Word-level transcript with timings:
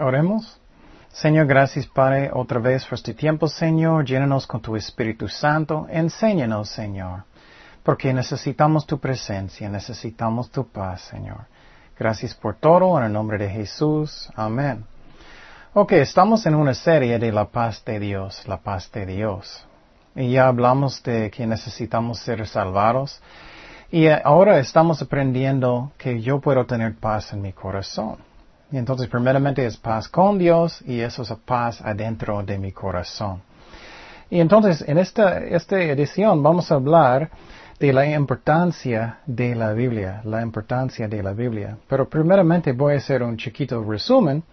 Oremos. 0.00 0.58
Señor, 1.12 1.46
gracias 1.46 1.86
Padre 1.86 2.30
otra 2.32 2.58
vez 2.58 2.84
por 2.86 2.94
este 2.94 3.12
tiempo, 3.12 3.48
Señor. 3.48 4.04
Llénanos 4.06 4.46
con 4.46 4.60
tu 4.62 4.76
Espíritu 4.76 5.28
Santo. 5.28 5.86
Enséñanos, 5.90 6.70
Señor. 6.70 7.24
Porque 7.82 8.14
necesitamos 8.14 8.86
tu 8.86 8.98
presencia, 8.98 9.68
necesitamos 9.68 10.50
tu 10.50 10.66
paz, 10.68 11.02
Señor. 11.02 11.46
Gracias 11.98 12.34
por 12.34 12.56
todo, 12.56 12.98
en 12.98 13.04
el 13.04 13.12
nombre 13.12 13.36
de 13.36 13.50
Jesús. 13.50 14.30
Amén. 14.34 14.84
Ok, 15.74 15.92
estamos 15.92 16.46
en 16.46 16.54
una 16.54 16.74
serie 16.74 17.18
de 17.18 17.30
la 17.30 17.46
paz 17.46 17.84
de 17.84 18.00
Dios, 18.00 18.46
la 18.48 18.58
paz 18.58 18.90
de 18.92 19.04
Dios. 19.04 19.66
Y 20.16 20.32
ya 20.32 20.48
hablamos 20.48 21.02
de 21.02 21.30
que 21.30 21.46
necesitamos 21.46 22.20
ser 22.20 22.46
salvados. 22.46 23.20
Y 23.90 24.06
ahora 24.08 24.58
estamos 24.60 25.02
aprendiendo 25.02 25.92
que 25.98 26.22
yo 26.22 26.40
puedo 26.40 26.64
tener 26.64 26.94
paz 26.96 27.32
en 27.32 27.42
mi 27.42 27.52
corazón. 27.52 28.29
Y 28.72 28.78
entonces, 28.78 29.08
primeramente 29.08 29.64
es 29.66 29.76
paz 29.76 30.08
con 30.08 30.38
Dios 30.38 30.82
y 30.86 31.00
eso 31.00 31.22
es 31.22 31.32
paz 31.44 31.80
adentro 31.80 32.42
de 32.42 32.58
mi 32.58 32.72
corazón. 32.72 33.42
Y 34.30 34.38
entonces, 34.40 34.84
en 34.86 34.98
esta, 34.98 35.38
esta 35.38 35.80
edición 35.80 36.42
vamos 36.42 36.70
a 36.70 36.76
hablar 36.76 37.30
de 37.80 37.92
la 37.92 38.06
importancia 38.06 39.20
de 39.26 39.54
la 39.54 39.72
Biblia, 39.72 40.20
la 40.24 40.42
importancia 40.42 41.08
de 41.08 41.22
la 41.22 41.32
Biblia. 41.32 41.78
Pero 41.88 42.08
primeramente 42.08 42.72
voy 42.72 42.94
a 42.94 42.98
hacer 42.98 43.22
un 43.22 43.36
chiquito 43.36 43.82
resumen. 43.82 44.44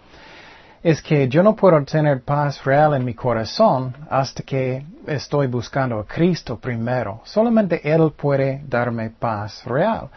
Es 0.82 1.02
que 1.02 1.28
yo 1.28 1.44
no 1.44 1.56
puedo 1.56 1.84
tener 1.84 2.22
paz 2.22 2.64
real 2.64 2.95
en 2.95 3.04
mi 3.04 3.14
corazón 3.14 3.94
hasta 4.10 4.44
que 4.44 4.86
estoy 5.06 5.48
buscando 5.48 6.00
a 6.00 6.06
Cristo 6.06 6.58
primero. 6.58 7.22
Solamente 7.26 7.82
Él 7.84 8.14
puede 8.16 8.64
darme 8.66 9.10
paz 9.10 9.64
real. 9.66 10.10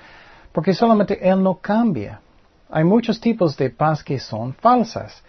Porque 0.52 0.72
solamente 0.72 1.18
Él 1.28 1.42
no 1.42 1.56
cambia. 1.56 2.20
Hay 2.72 2.84
muchos 2.84 3.20
tipos 3.20 3.56
de 3.56 3.70
paz 3.70 4.04
que 4.04 4.18
son 4.18 4.54
falsas. 4.54 5.22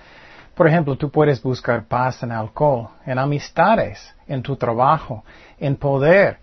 Por 0.56 0.67
ejemplo, 0.67 0.95
tú 0.95 1.09
puedes 1.09 1.42
buscar 1.42 1.86
paz 1.86 2.22
en 2.22 2.31
alcohol, 2.31 2.89
en 3.06 3.17
amistades, 3.17 4.14
en 4.28 4.44
tu 4.44 4.56
trabajo, 4.56 5.23
en 5.59 5.75
poder, 5.75 6.38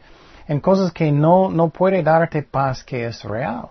en 0.48 0.60
cosas 0.60 0.92
que 0.92 1.12
no, 1.12 1.50
no 1.50 1.68
puede 1.68 2.02
darte 2.02 2.42
paz 2.42 2.82
que 2.82 3.06
es 3.06 3.22
real. 3.22 3.68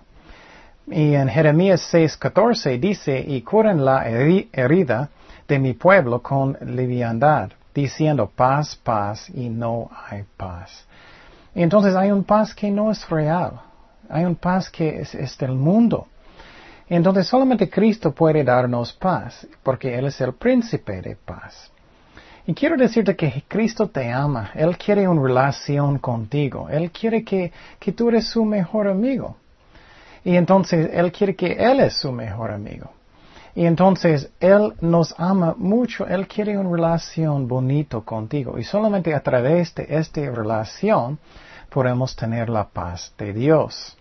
Y 0.86 1.16
en 1.16 1.28
Jeremías 1.28 1.94
6:14 1.94 2.80
dice, 2.80 3.20
y 3.20 3.42
curan 3.42 3.84
la 3.84 4.08
herida 4.08 5.10
de 5.48 5.60
mi 5.60 5.74
pueblo 5.74 6.22
con 6.22 6.58
liviandad, 6.62 7.52
diciendo 7.74 8.32
paz, 8.34 8.76
paz, 8.76 9.30
y 9.30 9.50
no 9.50 9.90
hay 10.10 10.24
paz. 10.38 10.86
Entonces 11.54 11.94
hay 11.96 12.12
un 12.12 12.24
paz 12.24 12.54
que 12.54 12.72
no 12.72 12.90
es 12.90 13.10
real, 13.10 13.60
hay 14.10 14.24
un 14.24 14.36
paz 14.36 14.70
que 14.70 15.02
es, 15.02 15.14
es 15.14 15.38
del 15.38 15.54
mundo. 15.54 16.08
Entonces 16.90 17.28
solamente 17.28 17.70
Cristo 17.70 18.12
puede 18.12 18.44
darnos 18.44 18.94
paz, 18.94 19.46
porque 19.64 19.98
Él 19.98 20.08
es 20.08 20.22
el 20.22 20.34
príncipe 20.34 21.02
de 21.02 21.16
paz. 21.16 21.72
Y 22.46 22.54
quiero 22.54 22.78
decirte 22.78 23.16
que 23.16 23.44
Cristo 23.48 23.90
te 23.90 24.10
ama, 24.10 24.52
Él 24.56 24.78
quiere 24.78 25.06
una 25.08 25.22
relación 25.22 26.00
contigo, 26.00 26.70
Él 26.70 26.92
quiere 26.92 27.26
que, 27.26 27.52
que 27.78 27.92
tú 27.92 28.08
eres 28.08 28.28
su 28.28 28.46
mejor 28.46 28.88
amigo. 28.88 29.36
Y 30.24 30.36
entonces 30.38 30.90
Él 30.94 31.12
quiere 31.12 31.36
que 31.36 31.52
Él 31.54 31.82
es 31.82 32.00
su 32.00 32.12
mejor 32.12 32.52
amigo. 32.52 32.92
Y 33.54 33.66
entonces 33.66 34.32
Él 34.40 34.74
nos 34.80 35.14
ama 35.18 35.56
mucho, 35.58 36.08
Él 36.08 36.26
quiere 36.28 36.58
una 36.58 36.70
relación 36.70 37.50
bonito 37.50 38.06
contigo. 38.06 38.58
Y 38.58 38.64
solamente 38.64 39.14
a 39.14 39.20
través 39.20 39.76
de 39.76 39.88
esta 39.90 40.22
relación 40.32 41.20
podemos 41.70 42.16
tener 42.16 42.50
la 42.50 42.66
paz 42.70 43.14
de 43.18 43.34
Dios. 43.34 43.97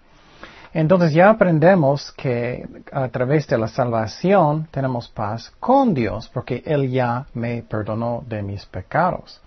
Entonces 0.77 1.15
ya 1.15 1.31
aprendemos 1.31 2.13
que 2.13 2.69
a 2.93 3.09
través 3.09 3.47
de 3.47 3.57
la 3.57 3.67
salvación 3.67 4.69
tenemos 4.71 5.09
paz 5.09 5.51
con 5.59 5.95
Dios 5.95 6.29
porque 6.29 6.63
Él 6.67 6.91
ya 6.91 7.25
me 7.33 7.63
perdonó 7.63 8.23
de 8.29 8.43
mis 8.43 8.67
pecados. 8.67 9.41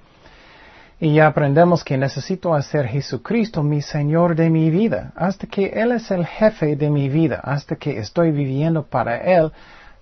Y 1.00 1.14
ya 1.14 1.28
aprendemos 1.28 1.84
que 1.84 2.00
necesito 2.00 2.56
hacer 2.56 2.88
Jesucristo 2.88 3.62
mi 3.62 3.84
Señor 3.84 4.36
de 4.36 4.50
mi 4.50 4.72
vida. 4.72 5.12
Hasta 5.16 5.46
que 5.46 5.68
Él 5.68 5.92
es 5.92 6.10
el 6.10 6.26
jefe 6.26 6.76
de 6.76 6.90
mi 6.90 7.10
vida, 7.10 7.40
hasta 7.44 7.76
que 7.76 8.00
estoy 8.00 8.32
viviendo 8.32 8.82
para 8.82 9.18
Él, 9.18 9.52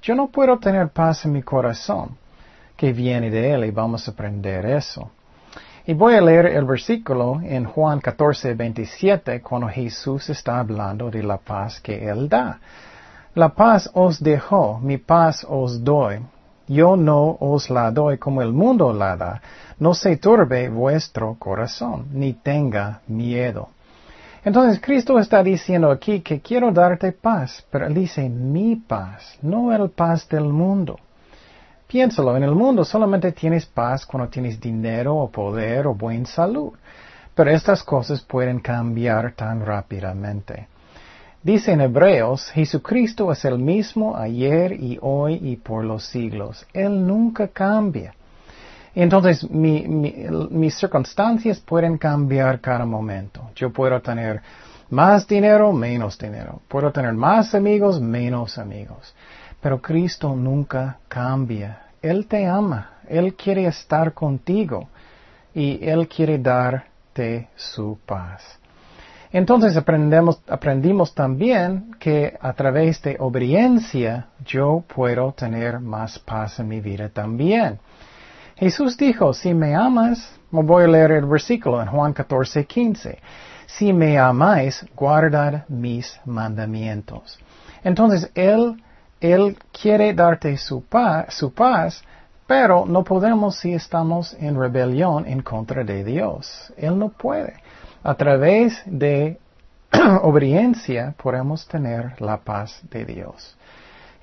yo 0.01 0.15
no 0.15 0.27
puedo 0.27 0.57
tener 0.59 0.87
paz 0.87 1.25
en 1.25 1.33
mi 1.33 1.43
corazón 1.43 2.17
que 2.77 2.93
viene 2.93 3.29
de 3.29 3.51
Él 3.51 3.65
y 3.65 3.71
vamos 3.71 4.07
a 4.07 4.11
aprender 4.11 4.65
eso. 4.65 5.11
Y 5.89 5.93
voy 5.93 6.15
a 6.15 6.21
leer 6.21 6.47
el 6.47 6.65
versículo 6.65 7.39
en 7.41 7.63
Juan 7.63 8.01
14, 8.01 8.55
27, 8.55 9.41
cuando 9.41 9.69
Jesús 9.69 10.29
está 10.29 10.59
hablando 10.59 11.09
de 11.09 11.23
la 11.23 11.37
paz 11.37 11.79
que 11.79 12.09
Él 12.09 12.27
da. 12.27 12.59
La 13.35 13.47
paz 13.55 13.89
os 13.93 14.21
dejo, 14.21 14.81
mi 14.83 14.97
paz 14.97 15.45
os 15.47 15.81
doy. 15.81 16.19
Yo 16.67 16.97
no 16.97 17.37
os 17.39 17.69
la 17.69 17.89
doy 17.91 18.17
como 18.17 18.41
el 18.41 18.51
mundo 18.51 18.91
la 18.91 19.15
da. 19.15 19.41
No 19.79 19.93
se 19.93 20.17
turbe 20.17 20.67
vuestro 20.67 21.37
corazón, 21.39 22.07
ni 22.11 22.33
tenga 22.33 22.99
miedo. 23.07 23.69
Entonces 24.43 24.81
Cristo 24.81 25.17
está 25.17 25.41
diciendo 25.41 25.89
aquí 25.89 26.19
que 26.19 26.41
quiero 26.41 26.73
darte 26.73 27.13
paz, 27.13 27.65
pero 27.71 27.87
Él 27.87 27.93
dice 27.93 28.27
mi 28.27 28.75
paz, 28.75 29.37
no 29.41 29.71
el 29.71 29.89
paz 29.91 30.27
del 30.27 30.49
mundo. 30.49 30.99
Piénsalo, 31.87 32.35
en 32.35 32.43
el 32.43 32.53
mundo 32.53 32.83
solamente 32.83 33.31
tienes 33.31 33.65
paz 33.65 34.05
cuando 34.05 34.29
tienes 34.29 34.59
dinero 34.59 35.15
o 35.15 35.31
poder 35.31 35.87
o 35.87 35.95
buena 35.95 36.25
salud. 36.25 36.73
Pero 37.33 37.51
estas 37.51 37.83
cosas 37.83 38.21
pueden 38.21 38.59
cambiar 38.59 39.33
tan 39.33 39.65
rápidamente. 39.65 40.67
Dice 41.41 41.71
en 41.71 41.81
Hebreos, 41.81 42.49
Jesucristo 42.51 43.31
es 43.31 43.45
el 43.45 43.57
mismo 43.57 44.17
ayer 44.17 44.73
y 44.73 44.97
hoy 45.01 45.35
y 45.35 45.55
por 45.55 45.85
los 45.85 46.03
siglos. 46.03 46.65
Él 46.73 47.07
nunca 47.07 47.47
cambia. 47.47 48.13
Entonces, 48.93 49.47
mis 49.49 50.73
circunstancias 50.75 51.59
pueden 51.59 51.99
cambiar 51.99 52.59
cada 52.59 52.85
momento. 52.85 53.51
Yo 53.55 53.71
puedo 53.71 54.01
tener 54.01 54.41
más 54.89 55.27
dinero, 55.27 55.71
menos 55.71 56.17
dinero. 56.17 56.61
Puedo 56.67 56.91
tener 56.91 57.13
más 57.13 57.53
amigos, 57.53 58.01
menos 58.01 58.57
amigos. 58.57 59.13
Pero 59.67 59.81
Cristo 59.81 60.33
nunca 60.33 60.97
cambia. 61.09 61.87
Él 62.01 62.25
te 62.25 62.47
ama. 62.47 62.99
Él 63.05 63.33
quiere 63.33 63.65
estar 63.65 64.13
contigo. 64.13 64.87
Y 65.53 65.85
Él 65.85 66.07
quiere 66.07 66.37
darte 66.39 67.49
su 67.57 67.99
paz. 68.05 68.43
Entonces 69.29 69.75
aprendemos, 69.75 70.41
aprendimos 70.47 71.13
también 71.13 71.91
que 71.99 72.37
a 72.39 72.53
través 72.53 73.01
de 73.01 73.17
obediencia 73.19 74.27
yo 74.45 74.85
puedo 74.87 75.33
tener 75.33 75.81
más 75.81 76.17
paz 76.17 76.59
en 76.59 76.69
mi 76.69 76.79
vida 76.79 77.09
también. 77.09 77.77
Jesús 78.55 78.95
dijo, 78.95 79.33
si 79.33 79.53
me 79.53 79.75
amas, 79.75 80.33
voy 80.49 80.85
a 80.85 80.87
leer 80.87 81.11
el 81.11 81.25
versículo 81.25 81.81
en 81.81 81.89
Juan 81.89 82.13
14, 82.13 82.65
15. 82.65 83.19
Si 83.65 83.91
me 83.91 84.17
amáis, 84.17 84.85
guardad 84.95 85.67
mis 85.67 86.17
mandamientos. 86.23 87.37
Entonces, 87.83 88.31
Él 88.33 88.81
él 89.19 89.57
quiere 89.71 90.13
darte 90.13 90.57
su 90.57 90.83
paz, 90.83 91.33
su 91.33 91.53
paz, 91.53 92.03
pero 92.45 92.85
no 92.85 93.03
podemos 93.03 93.57
si 93.57 93.73
estamos 93.73 94.35
en 94.39 94.59
rebelión 94.59 95.25
en 95.27 95.41
contra 95.41 95.83
de 95.83 96.03
Dios. 96.03 96.73
Él 96.77 96.97
no 96.97 97.09
puede. 97.09 97.55
A 98.03 98.13
través 98.15 98.81
de 98.85 99.39
obediencia 100.21 101.13
podemos 101.21 101.67
tener 101.67 102.21
la 102.21 102.37
paz 102.37 102.79
de 102.89 103.05
Dios. 103.05 103.57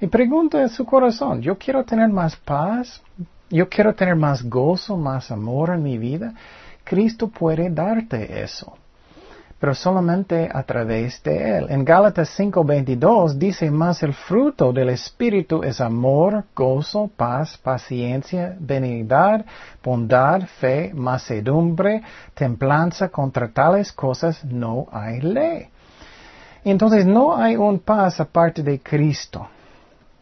Y 0.00 0.06
pregunta 0.06 0.60
en 0.60 0.68
su 0.68 0.84
corazón, 0.84 1.42
¿yo 1.42 1.58
quiero 1.58 1.84
tener 1.84 2.08
más 2.08 2.36
paz? 2.36 3.02
¿Yo 3.50 3.68
quiero 3.68 3.94
tener 3.94 4.16
más 4.16 4.42
gozo, 4.42 4.96
más 4.96 5.30
amor 5.30 5.70
en 5.70 5.82
mi 5.82 5.98
vida? 5.98 6.34
Cristo 6.84 7.28
puede 7.28 7.70
darte 7.70 8.42
eso 8.42 8.76
pero 9.64 9.74
solamente 9.74 10.46
a 10.52 10.62
través 10.62 11.22
de 11.22 11.56
Él. 11.56 11.68
En 11.70 11.86
Gálatas 11.86 12.38
5:22 12.38 13.38
dice 13.38 13.70
más 13.70 14.02
el 14.02 14.12
fruto 14.12 14.74
del 14.74 14.90
Espíritu 14.90 15.62
es 15.62 15.80
amor, 15.80 16.44
gozo, 16.54 17.10
paz, 17.16 17.56
paciencia, 17.56 18.54
benignidad, 18.60 19.46
bondad, 19.82 20.42
fe, 20.60 20.92
macedumbre, 20.92 22.02
templanza. 22.34 23.08
Contra 23.08 23.48
tales 23.48 23.90
cosas 23.90 24.44
no 24.44 24.86
hay 24.92 25.22
ley. 25.22 25.68
Entonces 26.62 27.06
no 27.06 27.34
hay 27.34 27.56
un 27.56 27.78
paz 27.78 28.20
aparte 28.20 28.62
de 28.62 28.80
Cristo. 28.80 29.48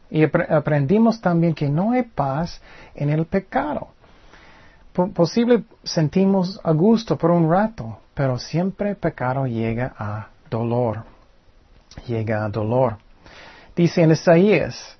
Y 0.08 0.22
aprendimos 0.22 1.20
también 1.20 1.52
que 1.52 1.68
no 1.68 1.90
hay 1.90 2.04
paz 2.04 2.62
en 2.94 3.10
el 3.10 3.26
pecado. 3.26 3.88
Posible 4.92 5.64
sentimos 5.82 6.60
a 6.62 6.72
gusto 6.72 7.16
por 7.16 7.30
un 7.30 7.50
rato, 7.50 7.98
pero 8.12 8.38
siempre 8.38 8.94
pecado 8.94 9.46
llega 9.46 9.94
a 9.98 10.28
dolor. 10.50 11.04
Llega 12.06 12.44
a 12.44 12.48
dolor. 12.50 12.98
Dice 13.74 14.02
en 14.02 14.10
Isaías, 14.10 14.98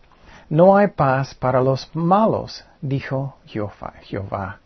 no 0.49 0.77
hay 0.77 0.89
paz 0.89 1.35
para 1.35 1.61
los 1.61 1.91
malos, 1.95 2.65
dijo 2.81 3.37
Jehová. 3.47 4.61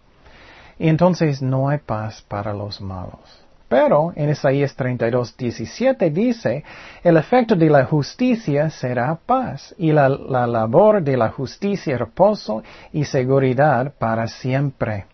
Y 0.79 0.89
entonces 0.89 1.43
no 1.43 1.69
hay 1.69 1.79
paz 1.79 2.23
para 2.23 2.55
los 2.55 2.81
malos. 2.81 3.47
Pero 3.69 4.13
en 4.15 4.31
Isaías 4.31 4.77
32, 4.77 5.37
17 5.37 6.11
dice, 6.11 6.63
el 7.03 7.17
efecto 7.17 7.57
de 7.57 7.69
la 7.69 7.85
justicia 7.85 8.71
será 8.71 9.17
paz 9.17 9.75
y 9.77 9.91
la 9.91 10.09
labor 10.09 11.03
de 11.03 11.17
la 11.17 11.31
justicia 11.31 11.99
reposo 11.99 12.63
y 12.93 13.05
seguridad 13.05 13.93
para 13.99 14.29
siempre. 14.29 15.07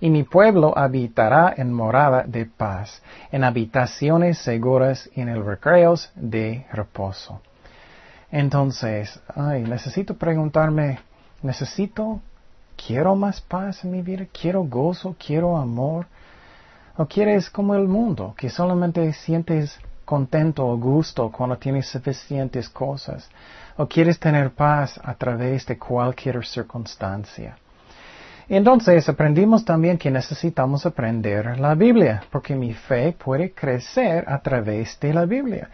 Y 0.00 0.10
mi 0.10 0.24
pueblo 0.24 0.76
habitará 0.76 1.54
en 1.56 1.72
morada 1.72 2.24
de 2.24 2.46
paz, 2.46 3.02
en 3.32 3.44
habitaciones 3.44 4.38
seguras 4.38 5.08
y 5.14 5.22
en 5.22 5.28
el 5.28 5.44
recreos 5.44 6.10
de 6.14 6.66
reposo. 6.72 7.40
Entonces, 8.30 9.20
ay, 9.34 9.62
necesito 9.62 10.14
preguntarme, 10.14 10.98
¿necesito, 11.42 12.20
quiero 12.76 13.14
más 13.14 13.40
paz 13.40 13.84
en 13.84 13.92
mi 13.92 14.02
vida? 14.02 14.26
¿Quiero 14.32 14.64
gozo? 14.64 15.16
¿Quiero 15.18 15.56
amor? 15.56 16.06
¿O 16.96 17.06
quieres 17.06 17.48
como 17.50 17.74
el 17.74 17.88
mundo, 17.88 18.34
que 18.36 18.50
solamente 18.50 19.12
sientes 19.12 19.78
contento 20.04 20.66
o 20.66 20.76
gusto 20.76 21.30
cuando 21.30 21.56
tienes 21.56 21.86
suficientes 21.88 22.68
cosas? 22.68 23.28
¿O 23.76 23.86
quieres 23.86 24.18
tener 24.18 24.50
paz 24.50 24.98
a 25.02 25.14
través 25.14 25.66
de 25.66 25.78
cualquier 25.78 26.44
circunstancia? 26.44 27.56
Entonces 28.48 29.08
aprendimos 29.08 29.64
también 29.64 29.98
que 29.98 30.10
necesitamos 30.10 30.86
aprender 30.86 31.58
la 31.58 31.74
Biblia, 31.74 32.22
porque 32.30 32.54
mi 32.54 32.72
fe 32.72 33.12
puede 33.12 33.52
crecer 33.52 34.24
a 34.28 34.38
través 34.40 34.98
de 35.00 35.12
la 35.12 35.24
Biblia. 35.24 35.68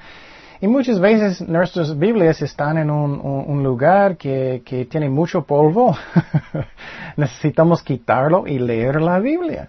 Y 0.61 0.69
muchas 0.69 0.99
veces 1.01 1.47
nuestras 1.47 1.99
Biblias 1.99 2.41
están 2.41 2.79
en 2.79 2.89
un, 2.89 3.63
lugar 3.63 4.17
que, 4.17 4.63
que, 4.65 4.85
tiene 4.87 5.11
mucho 5.11 5.43
polvo. 5.43 5.97
Necesitamos 7.17 7.83
quitarlo 7.83 8.47
y 8.47 8.59
leer 8.59 9.03
la 9.03 9.19
Biblia. 9.19 9.69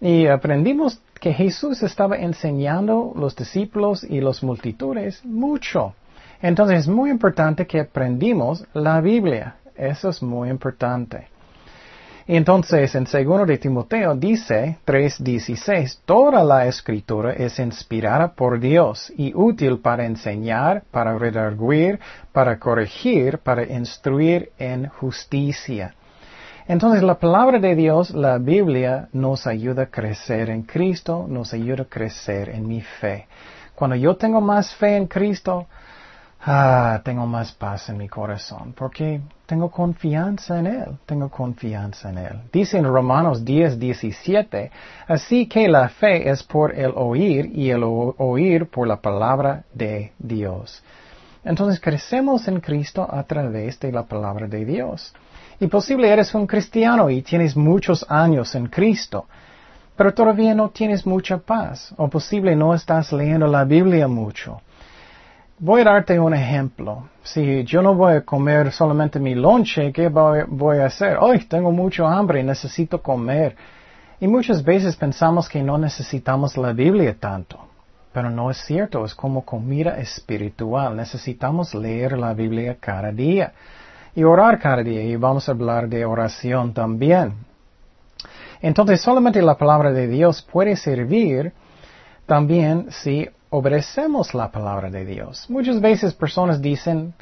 Y 0.00 0.26
aprendimos 0.26 1.00
que 1.20 1.34
Jesús 1.34 1.82
estaba 1.82 2.16
enseñando 2.16 3.12
los 3.14 3.36
discípulos 3.36 4.02
y 4.02 4.20
los 4.20 4.42
multitudes 4.42 5.22
mucho. 5.24 5.94
Entonces 6.40 6.78
es 6.80 6.88
muy 6.88 7.10
importante 7.10 7.66
que 7.66 7.80
aprendimos 7.80 8.64
la 8.72 9.02
Biblia. 9.02 9.56
Eso 9.76 10.08
es 10.08 10.22
muy 10.22 10.48
importante. 10.48 11.28
Entonces, 12.32 12.94
en 12.94 13.08
segundo 13.08 13.44
de 13.44 13.58
Timoteo 13.58 14.14
dice 14.14 14.78
3:16, 14.84 16.02
toda 16.04 16.44
la 16.44 16.66
escritura 16.66 17.32
es 17.32 17.58
inspirada 17.58 18.34
por 18.34 18.60
Dios 18.60 19.12
y 19.16 19.32
útil 19.34 19.80
para 19.80 20.06
enseñar, 20.06 20.84
para 20.92 21.18
redarguir, 21.18 21.98
para 22.30 22.60
corregir, 22.60 23.38
para 23.38 23.64
instruir 23.64 24.52
en 24.60 24.86
justicia. 24.86 25.96
Entonces, 26.68 27.02
la 27.02 27.18
palabra 27.18 27.58
de 27.58 27.74
Dios, 27.74 28.10
la 28.10 28.38
Biblia, 28.38 29.08
nos 29.12 29.48
ayuda 29.48 29.82
a 29.82 29.90
crecer 29.90 30.50
en 30.50 30.62
Cristo, 30.62 31.26
nos 31.28 31.52
ayuda 31.52 31.82
a 31.82 31.86
crecer 31.86 32.50
en 32.50 32.68
mi 32.68 32.80
fe. 32.80 33.26
Cuando 33.74 33.96
yo 33.96 34.14
tengo 34.14 34.40
más 34.40 34.72
fe 34.76 34.96
en 34.96 35.08
Cristo, 35.08 35.66
Ah, 36.42 37.02
tengo 37.04 37.26
más 37.26 37.52
paz 37.52 37.90
en 37.90 37.98
mi 37.98 38.08
corazón 38.08 38.72
porque 38.74 39.20
tengo 39.44 39.70
confianza 39.70 40.58
en 40.58 40.68
Él, 40.68 40.98
tengo 41.04 41.28
confianza 41.28 42.08
en 42.08 42.16
Él. 42.16 42.40
Dice 42.50 42.78
en 42.78 42.86
Romanos 42.86 43.44
10, 43.44 43.78
17, 43.78 44.70
así 45.06 45.46
que 45.46 45.68
la 45.68 45.90
fe 45.90 46.30
es 46.30 46.42
por 46.42 46.74
el 46.74 46.92
oír 46.96 47.50
y 47.54 47.68
el 47.68 47.82
oír 47.84 48.70
por 48.70 48.88
la 48.88 48.96
palabra 48.96 49.64
de 49.74 50.12
Dios. 50.18 50.82
Entonces 51.44 51.78
crecemos 51.78 52.48
en 52.48 52.60
Cristo 52.60 53.06
a 53.10 53.22
través 53.24 53.78
de 53.78 53.92
la 53.92 54.04
palabra 54.04 54.46
de 54.46 54.64
Dios. 54.64 55.12
Y 55.58 55.66
posible 55.66 56.08
eres 56.08 56.34
un 56.34 56.46
cristiano 56.46 57.10
y 57.10 57.20
tienes 57.20 57.54
muchos 57.54 58.06
años 58.08 58.54
en 58.54 58.68
Cristo, 58.68 59.26
pero 59.94 60.14
todavía 60.14 60.54
no 60.54 60.70
tienes 60.70 61.04
mucha 61.04 61.36
paz, 61.36 61.92
o 61.98 62.08
posible 62.08 62.56
no 62.56 62.72
estás 62.72 63.12
leyendo 63.12 63.46
la 63.46 63.64
Biblia 63.64 64.08
mucho. 64.08 64.62
Voy 65.62 65.82
a 65.82 65.84
darte 65.84 66.18
un 66.18 66.32
ejemplo. 66.32 67.10
Si 67.22 67.64
yo 67.64 67.82
no 67.82 67.94
voy 67.94 68.14
a 68.14 68.20
comer 68.22 68.72
solamente 68.72 69.20
mi 69.20 69.34
lonche, 69.34 69.92
¿qué 69.92 70.08
voy, 70.08 70.78
a 70.78 70.86
hacer? 70.86 71.18
Hoy 71.20 71.40
tengo 71.40 71.70
mucho 71.70 72.06
hambre 72.06 72.40
y 72.40 72.44
necesito 72.44 73.02
comer. 73.02 73.56
Y 74.20 74.26
muchas 74.26 74.64
veces 74.64 74.96
pensamos 74.96 75.50
que 75.50 75.62
no 75.62 75.76
necesitamos 75.76 76.56
la 76.56 76.72
Biblia 76.72 77.14
tanto. 77.20 77.58
Pero 78.10 78.30
no 78.30 78.50
es 78.50 78.56
cierto, 78.56 79.04
es 79.04 79.14
como 79.14 79.44
comida 79.44 79.98
espiritual. 79.98 80.96
Necesitamos 80.96 81.74
leer 81.74 82.16
la 82.16 82.32
Biblia 82.32 82.78
cada 82.80 83.12
día 83.12 83.52
y 84.14 84.24
orar 84.24 84.58
cada 84.58 84.82
día. 84.82 85.02
Y 85.02 85.14
vamos 85.16 85.46
a 85.46 85.52
hablar 85.52 85.90
de 85.90 86.06
oración 86.06 86.72
también. 86.72 87.34
Entonces 88.62 89.02
solamente 89.02 89.42
la 89.42 89.58
palabra 89.58 89.92
de 89.92 90.08
Dios 90.08 90.40
puede 90.40 90.74
servir 90.76 91.52
también 92.24 92.86
si 92.88 93.28
obedecemos 93.50 94.32
la 94.34 94.50
palabra 94.50 94.90
de 94.90 95.04
Dios. 95.04 95.46
Muchas 95.48 95.80
veces 95.80 96.14
personas 96.14 96.60
dicen, 96.62 97.12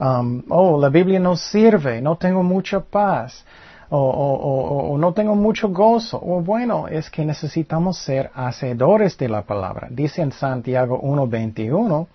um, 0.00 0.42
oh, 0.48 0.80
la 0.80 0.88
Biblia 0.88 1.20
no 1.20 1.36
sirve, 1.36 2.00
no 2.00 2.16
tengo 2.16 2.42
mucha 2.42 2.80
paz, 2.80 3.44
o, 3.90 4.96
no 4.98 5.12
tengo 5.12 5.34
mucho 5.34 5.68
gozo. 5.68 6.18
O 6.20 6.40
bueno, 6.40 6.88
es 6.88 7.10
que 7.10 7.24
necesitamos 7.24 7.98
ser 7.98 8.30
hacedores 8.34 9.16
de 9.18 9.28
la 9.28 9.42
palabra. 9.42 9.88
Dice 9.90 10.22
en 10.22 10.32
Santiago 10.32 11.00
1.21, 11.00 12.06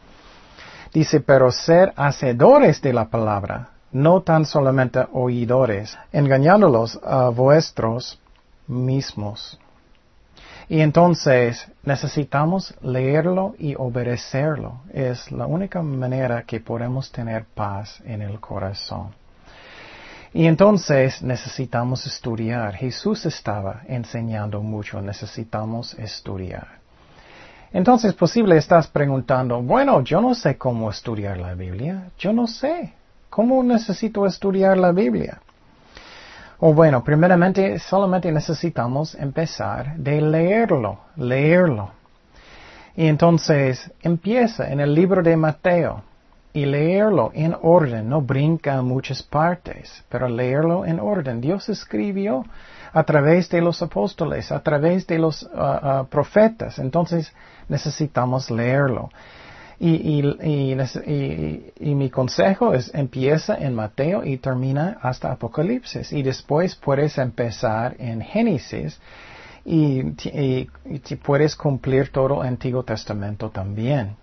dice, 0.93 1.21
pero 1.21 1.51
ser 1.51 1.93
hacedores 1.95 2.81
de 2.81 2.93
la 2.93 3.09
palabra, 3.09 3.69
no 3.91 4.21
tan 4.21 4.45
solamente 4.45 5.05
oidores, 5.13 5.97
engañándolos 6.11 6.99
a 7.03 7.29
vuestros 7.29 8.19
mismos. 8.67 9.59
Y 10.69 10.81
entonces 10.81 11.67
necesitamos 11.83 12.75
leerlo 12.83 13.55
y 13.57 13.73
obedecerlo. 13.75 14.81
Es 14.93 15.31
la 15.31 15.47
única 15.47 15.81
manera 15.81 16.43
que 16.43 16.59
podemos 16.59 17.11
tener 17.11 17.45
paz 17.45 17.99
en 18.05 18.21
el 18.21 18.39
corazón. 18.39 19.15
Y 20.31 20.45
entonces 20.45 21.23
necesitamos 21.23 22.05
estudiar. 22.05 22.75
Jesús 22.75 23.25
estaba 23.25 23.81
enseñando 23.87 24.61
mucho, 24.61 25.01
necesitamos 25.01 25.95
estudiar. 25.95 26.79
Entonces, 27.73 28.13
posible 28.13 28.55
estás 28.57 28.87
preguntando, 28.87 29.61
bueno, 29.63 30.03
yo 30.03 30.21
no 30.21 30.35
sé 30.35 30.55
cómo 30.55 30.91
estudiar 30.91 31.37
la 31.37 31.55
Biblia, 31.55 32.09
yo 32.19 32.31
no 32.31 32.45
sé. 32.45 32.93
¿Cómo 33.31 33.63
necesito 33.63 34.25
estudiar 34.27 34.77
la 34.77 34.91
Biblia? 34.91 35.39
O 36.59 36.73
bueno, 36.73 37.03
primeramente 37.03 37.79
solamente 37.79 38.31
necesitamos 38.31 39.15
empezar 39.15 39.95
de 39.95 40.21
leerlo, 40.21 40.99
leerlo. 41.15 41.91
Y 42.97 43.07
entonces 43.07 43.91
empieza 44.01 44.69
en 44.69 44.81
el 44.81 44.93
libro 44.93 45.23
de 45.23 45.37
Mateo 45.37 46.03
y 46.51 46.65
leerlo 46.65 47.31
en 47.33 47.55
orden, 47.61 48.09
no 48.09 48.21
brinca 48.21 48.81
muchas 48.81 49.23
partes, 49.23 50.03
pero 50.09 50.27
leerlo 50.27 50.85
en 50.85 50.99
orden. 50.99 51.39
Dios 51.39 51.69
escribió 51.69 52.43
a 52.91 53.03
través 53.03 53.49
de 53.49 53.61
los 53.61 53.81
apóstoles, 53.81 54.51
a 54.51 54.61
través 54.61 55.07
de 55.07 55.19
los 55.19 55.49
ah, 55.55 56.05
profetas, 56.09 56.77
entonces 56.79 57.31
necesitamos 57.69 58.51
leerlo. 58.51 59.09
Y, 59.81 60.21
y, 61.79 61.95
mi 61.95 62.09
consejo 62.09 62.73
es 62.73 62.93
empieza 62.93 63.55
en 63.55 63.75
Mateo 63.75 64.25
y 64.25 64.37
termina 64.37 64.97
hasta 65.01 65.31
Apocalipsis. 65.31 66.11
Y 66.11 66.21
después 66.21 66.75
puedes 66.75 67.17
empezar 67.17 67.95
en 67.97 68.19
Génesis 68.19 68.99
y, 69.63 70.03
puedes 71.23 71.55
cumplir 71.55 72.11
todo 72.11 72.41
el 72.41 72.49
Antiguo 72.49 72.83
Testamento 72.83 73.49
también. 73.51 74.17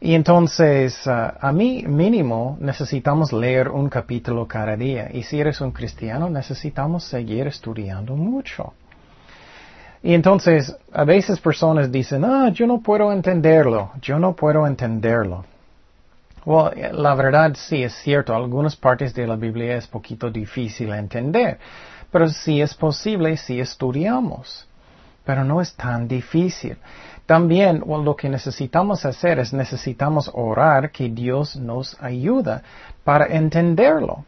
Y 0.00 0.14
entonces, 0.14 1.06
ah, 1.06 1.36
a 1.40 1.52
mí 1.52 1.84
mínimo 1.86 2.56
necesitamos 2.60 3.32
leer 3.32 3.68
un 3.68 3.88
capítulo 3.88 4.46
cada 4.46 4.76
día. 4.76 5.10
Y 5.12 5.22
si 5.22 5.40
eres 5.40 5.60
un 5.60 5.72
cristiano, 5.72 6.30
necesitamos 6.30 7.04
seguir 7.04 7.46
estudiando 7.46 8.14
mucho. 8.14 8.72
Y 10.06 10.14
entonces, 10.14 10.72
a 10.92 11.02
veces 11.02 11.40
personas 11.40 11.90
dicen, 11.90 12.24
ah, 12.24 12.48
yo 12.50 12.64
no 12.68 12.80
puedo 12.80 13.10
entenderlo, 13.10 13.90
yo 14.00 14.20
no 14.20 14.36
puedo 14.36 14.64
entenderlo. 14.64 15.44
Well, 16.44 16.70
la 16.92 17.16
verdad 17.16 17.56
sí 17.56 17.82
es 17.82 17.92
cierto, 17.92 18.32
algunas 18.32 18.76
partes 18.76 19.12
de 19.14 19.26
la 19.26 19.34
Biblia 19.34 19.76
es 19.76 19.88
poquito 19.88 20.30
difícil 20.30 20.92
entender, 20.92 21.58
pero 22.12 22.28
sí 22.28 22.60
es 22.60 22.72
posible 22.72 23.36
si 23.36 23.58
estudiamos. 23.58 24.68
Pero 25.24 25.42
no 25.42 25.60
es 25.60 25.74
tan 25.74 26.06
difícil. 26.06 26.76
También 27.26 27.82
lo 27.84 28.14
que 28.14 28.28
necesitamos 28.28 29.04
hacer 29.04 29.40
es 29.40 29.52
necesitamos 29.52 30.30
orar 30.32 30.92
que 30.92 31.08
Dios 31.08 31.56
nos 31.56 32.00
ayuda 32.00 32.62
para 33.02 33.26
entenderlo. 33.26 34.24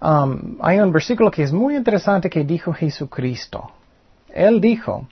Um, 0.00 0.56
hay 0.60 0.78
un 0.78 0.92
versículo 0.92 1.32
que 1.32 1.42
es 1.42 1.52
muy 1.52 1.74
interesante 1.74 2.30
que 2.30 2.44
dijo 2.44 2.72
Jesucristo. 2.72 3.72
Él 4.34 4.60
dijo, 4.60 5.06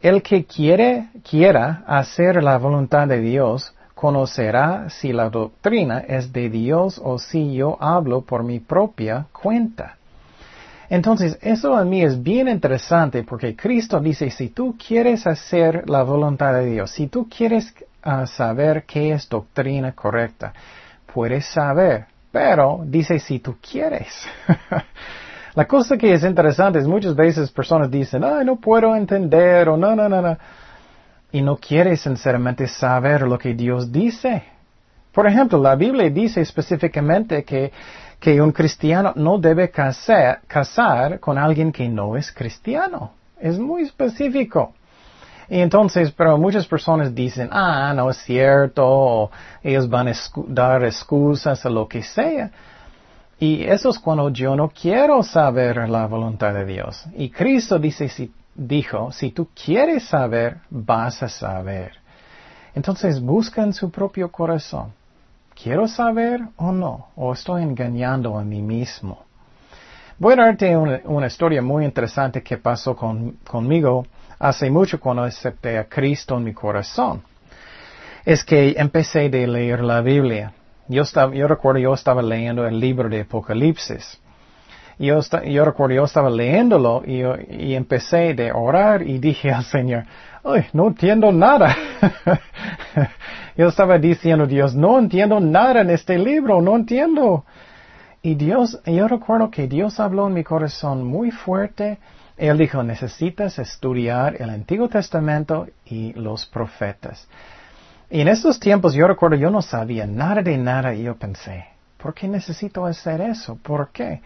el 0.00 0.22
que 0.22 0.44
quiere, 0.44 1.08
quiera 1.28 1.82
hacer 1.86 2.42
la 2.42 2.56
voluntad 2.58 3.08
de 3.08 3.20
Dios, 3.20 3.74
conocerá 3.94 4.88
si 4.90 5.12
la 5.12 5.28
doctrina 5.28 5.98
es 5.98 6.32
de 6.32 6.48
Dios 6.48 7.00
o 7.02 7.18
si 7.18 7.52
yo 7.54 7.76
hablo 7.80 8.20
por 8.20 8.44
mi 8.44 8.60
propia 8.60 9.26
cuenta. 9.32 9.96
Entonces, 10.88 11.36
eso 11.42 11.76
a 11.76 11.84
mí 11.84 12.02
es 12.02 12.22
bien 12.22 12.48
interesante 12.48 13.24
porque 13.24 13.56
Cristo 13.56 13.98
dice, 14.00 14.30
si 14.30 14.50
tú 14.50 14.76
quieres 14.78 15.26
hacer 15.26 15.90
la 15.90 16.04
voluntad 16.04 16.54
de 16.54 16.66
Dios, 16.66 16.92
si 16.92 17.08
tú 17.08 17.28
quieres 17.28 17.74
uh, 18.06 18.24
saber 18.26 18.84
qué 18.84 19.12
es 19.12 19.28
doctrina 19.28 19.92
correcta, 19.92 20.52
puedes 21.12 21.44
saber, 21.46 22.06
pero 22.30 22.82
dice 22.84 23.18
si 23.18 23.40
tú 23.40 23.56
quieres. 23.60 24.08
la 25.58 25.66
cosa 25.66 25.96
que 25.96 26.14
es 26.14 26.22
interesante 26.22 26.78
es 26.78 26.86
muchas 26.86 27.16
veces 27.16 27.50
personas 27.50 27.90
dicen, 27.90 28.22
ay, 28.22 28.44
no 28.44 28.54
puedo 28.54 28.94
entender 28.94 29.68
o 29.68 29.76
no, 29.76 29.96
no, 29.96 30.08
no, 30.08 30.22
no. 30.22 30.38
Y 31.32 31.42
no 31.42 31.56
quieres 31.56 32.02
sinceramente 32.02 32.68
saber 32.68 33.22
lo 33.22 33.36
que 33.36 33.54
Dios 33.54 33.90
dice. 33.90 34.44
Por 35.12 35.26
ejemplo, 35.26 35.58
la 35.60 35.74
Biblia 35.74 36.08
dice 36.10 36.40
específicamente 36.42 37.42
que 37.42 37.72
que 38.20 38.40
un 38.40 38.52
cristiano 38.52 39.12
no 39.16 39.38
debe 39.38 39.68
casar, 39.70 40.42
casar 40.46 41.18
con 41.18 41.38
alguien 41.38 41.72
que 41.72 41.88
no 41.88 42.16
es 42.16 42.30
cristiano. 42.30 43.12
Es 43.40 43.58
muy 43.58 43.82
específico. 43.82 44.74
Y 45.48 45.60
entonces, 45.60 46.12
pero 46.12 46.38
muchas 46.38 46.66
personas 46.66 47.12
dicen, 47.14 47.48
ah, 47.50 47.92
no 47.96 48.10
es 48.10 48.18
cierto, 48.18 48.84
o 48.86 49.30
ellos 49.62 49.88
van 49.88 50.08
a 50.08 50.12
dar 50.48 50.84
excusas 50.84 51.64
o 51.64 51.70
lo 51.70 51.88
que 51.88 52.02
sea. 52.02 52.50
Y 53.40 53.64
eso 53.64 53.90
es 53.90 53.98
cuando 53.98 54.30
yo 54.30 54.56
no 54.56 54.68
quiero 54.68 55.22
saber 55.22 55.88
la 55.88 56.06
voluntad 56.06 56.52
de 56.54 56.64
Dios. 56.64 57.04
Y 57.16 57.30
Cristo 57.30 57.78
dice, 57.78 58.10
dijo, 58.54 59.12
si 59.12 59.30
tú 59.30 59.48
quieres 59.54 60.04
saber, 60.04 60.58
vas 60.70 61.22
a 61.22 61.28
saber. 61.28 61.92
Entonces 62.74 63.20
busca 63.20 63.62
en 63.62 63.72
su 63.72 63.90
propio 63.90 64.30
corazón. 64.30 64.92
¿Quiero 65.60 65.88
saber 65.88 66.40
o 66.56 66.72
no? 66.72 67.08
¿O 67.16 67.32
estoy 67.32 67.62
engañando 67.62 68.38
a 68.38 68.44
mí 68.44 68.62
mismo? 68.62 69.24
Voy 70.18 70.34
a 70.34 70.36
darte 70.36 70.76
una, 70.76 71.26
historia 71.26 71.62
muy 71.62 71.84
interesante 71.84 72.42
que 72.42 72.58
pasó 72.58 72.96
conmigo 72.96 74.04
hace 74.38 74.68
mucho 74.68 74.98
cuando 74.98 75.22
acepté 75.22 75.78
a 75.78 75.88
Cristo 75.88 76.36
en 76.36 76.44
mi 76.44 76.52
corazón. 76.52 77.22
Es 78.24 78.44
que 78.44 78.74
empecé 78.76 79.26
a 79.26 79.46
leer 79.46 79.80
la 79.82 80.00
Biblia. 80.00 80.52
Yo, 80.88 81.02
estaba, 81.02 81.34
yo 81.34 81.46
recuerdo 81.46 81.80
yo 81.80 81.94
estaba 81.94 82.22
leyendo 82.22 82.66
el 82.66 82.80
libro 82.80 83.08
de 83.08 83.20
Apocalipsis. 83.20 84.20
Yo, 84.98 85.20
yo 85.46 85.64
recuerdo 85.64 85.94
yo 85.94 86.04
estaba 86.04 86.30
leyéndolo 86.30 87.02
y, 87.06 87.22
y 87.50 87.74
empecé 87.74 88.34
de 88.34 88.50
orar 88.52 89.02
y 89.02 89.18
dije 89.18 89.52
al 89.52 89.64
Señor, 89.64 90.04
ay, 90.42 90.66
no 90.72 90.88
entiendo 90.88 91.30
nada. 91.30 91.76
Yo 93.58 93.66
estaba 93.66 93.98
diciendo, 93.98 94.46
Dios, 94.46 94.76
no 94.76 95.00
entiendo 95.00 95.40
nada 95.40 95.80
en 95.80 95.90
este 95.90 96.16
libro, 96.16 96.62
no 96.62 96.76
entiendo. 96.76 97.44
Y 98.22 98.36
Dios, 98.36 98.80
yo 98.86 99.08
recuerdo 99.08 99.50
que 99.50 99.66
Dios 99.66 99.98
habló 99.98 100.28
en 100.28 100.34
mi 100.34 100.44
corazón 100.44 101.04
muy 101.04 101.32
fuerte. 101.32 101.98
Él 102.36 102.56
dijo, 102.56 102.84
necesitas 102.84 103.58
estudiar 103.58 104.40
el 104.40 104.50
Antiguo 104.50 104.88
Testamento 104.88 105.66
y 105.84 106.12
los 106.12 106.46
profetas. 106.46 107.26
En 108.10 108.26
estos 108.26 108.58
tiempos 108.58 108.94
yo 108.94 109.06
recuerdo, 109.06 109.36
yo 109.36 109.50
no 109.50 109.60
sabía 109.60 110.06
nada 110.06 110.42
de 110.42 110.56
nada 110.56 110.94
y 110.94 111.02
yo 111.02 111.16
pensé, 111.16 111.66
¿por 111.98 112.14
qué 112.14 112.26
necesito 112.26 112.86
hacer 112.86 113.20
eso? 113.20 113.58
¿Por 113.62 113.90
qué? 113.90 114.20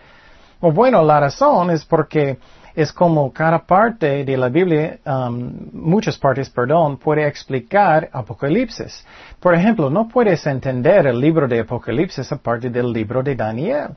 bueno, 0.61 1.03
la 1.03 1.19
razón 1.19 1.71
es 1.71 1.85
porque 1.85 2.39
es 2.77 2.93
como 2.93 3.33
cada 3.33 3.59
parte 3.67 4.25
de 4.25 4.37
la 4.37 4.49
Biblia, 4.49 5.01
um, 5.05 5.53
muchas 5.73 6.17
partes, 6.17 6.49
perdón, 6.49 6.99
puede 6.99 7.27
explicar 7.27 8.09
Apocalipsis. 8.13 9.05
Por 9.41 9.57
ejemplo, 9.57 9.91
no 9.91 10.07
puedes 10.07 10.47
entender 10.47 11.09
el 11.09 11.19
libro 11.19 11.49
de 11.49 11.61
Apocalipsis 11.61 12.31
aparte 12.31 12.71
del 12.71 12.93
libro 12.93 13.25
de 13.25 13.35
Daniel. 13.35 13.89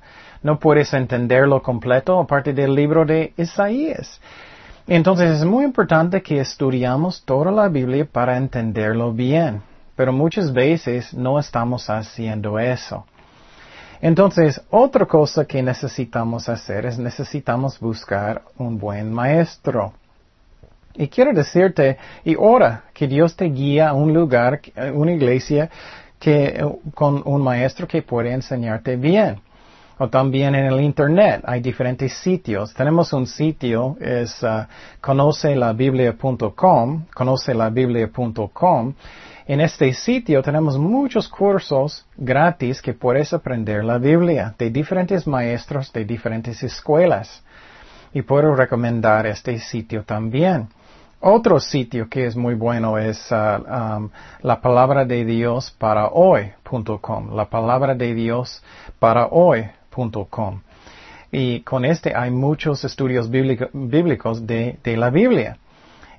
No 0.42 0.58
puedes 0.58 0.92
entenderlo 0.96 1.62
completo 1.62 2.20
aparte 2.20 2.52
del 2.54 2.74
libro 2.74 3.06
de 3.06 3.34
Isaías. 3.38 4.20
Entonces 4.88 5.40
es 5.40 5.46
muy 5.46 5.64
importante 5.64 6.24
que 6.24 6.40
estudiamos 6.40 7.24
toda 7.24 7.52
la 7.52 7.70
Biblia 7.70 8.08
para 8.12 8.38
entenderlo 8.38 9.14
bien. 9.14 9.62
Pero 9.96 10.12
muchas 10.12 10.52
veces 10.52 11.14
no 11.14 11.40
estamos 11.40 11.90
haciendo 11.90 12.60
eso. 12.60 13.06
Entonces, 14.02 14.62
otra 14.70 15.06
cosa 15.06 15.46
que 15.46 15.64
necesitamos 15.64 16.50
hacer 16.50 16.86
es 16.86 17.00
necesitamos 17.00 17.80
buscar 17.80 18.42
un 18.58 18.78
buen 18.78 19.12
maestro. 19.12 19.94
Y 20.96 21.08
quiero 21.08 21.34
decirte, 21.34 21.98
y 22.24 22.36
ora 22.38 22.84
que 22.94 23.08
Dios 23.08 23.36
te 23.36 23.46
guía 23.46 23.90
a 23.90 23.94
un 23.94 24.14
lugar, 24.14 24.62
una 24.94 25.12
iglesia, 25.12 25.70
que, 26.20 26.64
con 26.94 27.22
un 27.26 27.42
maestro 27.42 27.88
que 27.88 28.02
puede 28.02 28.32
enseñarte 28.32 28.96
bien. 28.96 29.42
O 29.98 30.10
también 30.10 30.56
en 30.56 30.66
el 30.66 30.82
Internet 30.82 31.42
hay 31.46 31.62
diferentes 31.62 32.12
sitios. 32.14 32.74
Tenemos 32.74 33.14
un 33.14 33.28
sitio, 33.28 33.96
es 34.02 34.44
uh, 34.44 34.66
conocelabiblia.com, 35.00 37.06
conocelabiblia.com, 37.14 38.94
en 39.48 39.62
este 39.62 39.94
sitio 39.94 40.42
tenemos 40.42 40.78
muchos 40.78 41.28
cursos 41.28 42.06
gratis 42.18 42.82
que 42.82 42.94
puedes 42.94 43.32
aprender 43.32 43.84
la 43.84 44.00
Biblia 44.00 44.56
de 44.58 44.72
diferentes 44.72 45.28
maestros 45.28 45.94
de 45.94 46.04
diferentes 46.04 46.64
escuelas. 46.64 47.44
Y 48.12 48.24
puedo 48.24 48.56
recomendar 48.56 49.28
este 49.28 49.60
sitio 49.60 50.04
también. 50.04 50.70
Otro 51.20 51.60
sitio 51.60 52.10
que 52.10 52.26
es 52.26 52.36
muy 52.36 52.56
bueno 52.56 52.98
es 52.98 53.30
um, 53.32 54.10
la 54.42 54.62
palabra 54.62 55.06
de 55.06 55.26
Dios 55.26 55.70
para 55.78 56.08
hoy.com. 56.08 57.36
La 57.36 57.46
palabra 57.46 57.94
de 57.94 58.16
Dios 58.16 58.64
para 59.00 59.28
hoy.com. 59.28 60.62
Y 61.32 61.60
con 61.62 61.86
este 61.86 62.16
hay 62.16 62.32
muchos 62.32 62.84
estudios 62.84 63.30
bíblicos 63.30 64.48
de 64.48 64.78
la 64.98 65.10
Biblia. 65.12 65.58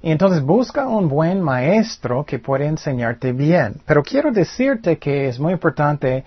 Y 0.02 0.10
entonces 0.10 0.42
busca 0.42 0.86
un 0.86 1.08
buen 1.08 1.40
maestro 1.40 2.24
que 2.24 2.38
puede 2.38 2.66
enseñarte 2.66 3.32
bien. 3.32 3.80
Pero 3.86 4.02
quiero 4.02 4.30
decirte 4.30 4.98
que 4.98 5.28
es 5.28 5.38
muy 5.38 5.52
importante 5.52 6.24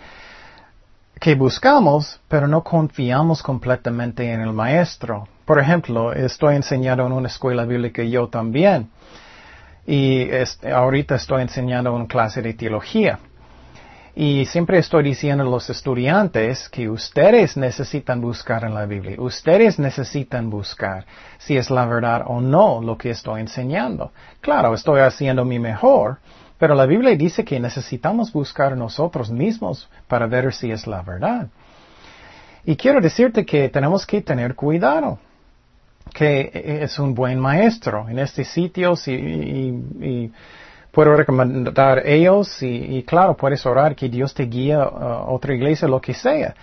que 1.20 1.36
buscamos, 1.36 2.20
pero 2.28 2.48
no 2.48 2.64
confiamos 2.64 3.44
completamente 3.44 4.32
en 4.32 4.42
el 4.42 4.54
maestro. 4.54 5.28
Por 5.46 5.60
ejemplo, 5.60 6.14
estoy 6.14 6.56
enseñando 6.56 7.06
en 7.06 7.12
una 7.12 7.28
escuela 7.28 7.66
bíblica 7.66 8.04
yo 8.04 8.28
también. 8.28 8.90
Y 9.86 10.30
ahorita 10.72 11.16
estoy 11.16 11.42
enseñando 11.42 11.94
una 11.94 12.08
clase 12.08 12.42
de 12.42 12.54
teología. 12.54 13.20
Y 14.22 14.44
siempre 14.48 14.80
estoy 14.80 15.04
diciendo 15.04 15.46
a 15.46 15.50
los 15.50 15.70
estudiantes 15.70 16.68
que 16.68 16.90
ustedes 16.90 17.56
necesitan 17.56 18.20
buscar 18.20 18.66
en 18.66 18.74
la 18.74 18.86
Biblia. 18.86 19.16
Ustedes 19.18 19.80
necesitan 19.80 20.50
buscar 20.50 21.06
si 21.38 21.56
es 21.56 21.70
la 21.70 21.86
verdad 21.86 22.24
o 22.26 22.42
no 22.42 22.82
lo 22.82 22.98
que 22.98 23.12
estoy 23.12 23.40
enseñando. 23.40 24.12
Claro, 24.42 24.74
estoy 24.74 25.00
haciendo 25.00 25.46
mi 25.46 25.58
mejor, 25.58 26.18
pero 26.58 26.76
la 26.76 26.86
Biblia 26.86 27.16
dice 27.16 27.46
que 27.46 27.62
necesitamos 27.62 28.34
buscar 28.34 28.76
nosotros 28.76 29.32
mismos 29.32 29.90
para 30.10 30.28
ver 30.28 30.54
si 30.54 30.70
es 30.70 30.86
la 30.86 31.02
verdad. 31.02 31.48
Y 32.66 32.76
quiero 32.76 33.00
decirte 33.00 33.46
que 33.46 33.70
tenemos 33.70 34.06
que 34.06 34.22
tener 34.22 34.54
cuidado, 34.54 35.18
que 36.14 36.82
es 36.84 37.00
un 37.00 37.16
buen 37.16 37.40
maestro 37.40 38.10
en 38.10 38.20
este 38.20 38.44
sitio 38.44 38.96
y 39.08 40.30
puedo 40.92 41.16
recomendar 41.16 42.06
ellos 42.06 42.62
y, 42.62 43.04
claro, 43.04 43.36
puedes 43.36 43.66
orar 43.66 43.96
que 43.96 44.10
Dios 44.10 44.34
te 44.34 44.44
guíe 44.44 44.74
a 44.74 45.24
otra 45.28 45.54
iglesia, 45.54 45.88
lo 45.88 46.02
que 46.02 46.14
sea. 46.14 46.56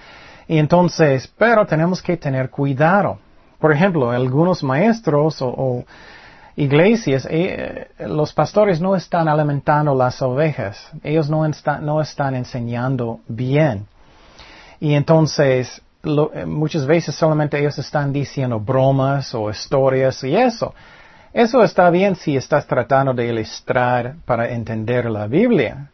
Y 0.48 0.58
entonces, 0.58 1.32
pero 1.38 1.66
tenemos 1.66 2.02
que 2.02 2.16
tener 2.16 2.50
cuidado. 2.50 3.18
Por 3.58 3.72
ejemplo, 3.72 4.10
algunos 4.10 4.62
maestros 4.62 5.38
o, 5.40 5.84
iglesias, 6.56 7.26
eh, 7.30 7.88
los 7.98 8.32
pastores 8.32 8.80
no 8.80 8.96
están 8.96 9.28
alimentando 9.28 9.94
las 9.94 10.22
ovejas. 10.22 10.90
Ellos 11.02 11.28
no, 11.28 11.46
no 11.80 12.00
están 12.00 12.34
enseñando 12.34 13.20
bien. 13.28 13.86
Y 14.80 14.94
entonces, 14.94 15.82
eh, 16.04 16.46
muchas 16.46 16.86
veces 16.86 17.14
solamente 17.14 17.58
ellos 17.58 17.78
están 17.78 18.12
diciendo 18.12 18.60
bromas 18.60 19.34
o 19.34 19.50
historias 19.50 20.22
y 20.24 20.36
eso. 20.36 20.74
Eso 21.36 21.62
está 21.62 21.90
bien 21.90 22.16
si 22.16 22.34
estás 22.34 22.66
tratando 22.66 23.12
de 23.12 23.26
ilustrar 23.26 24.14
para 24.24 24.48
entender 24.48 25.04
la 25.04 25.26
Biblia. 25.26 25.90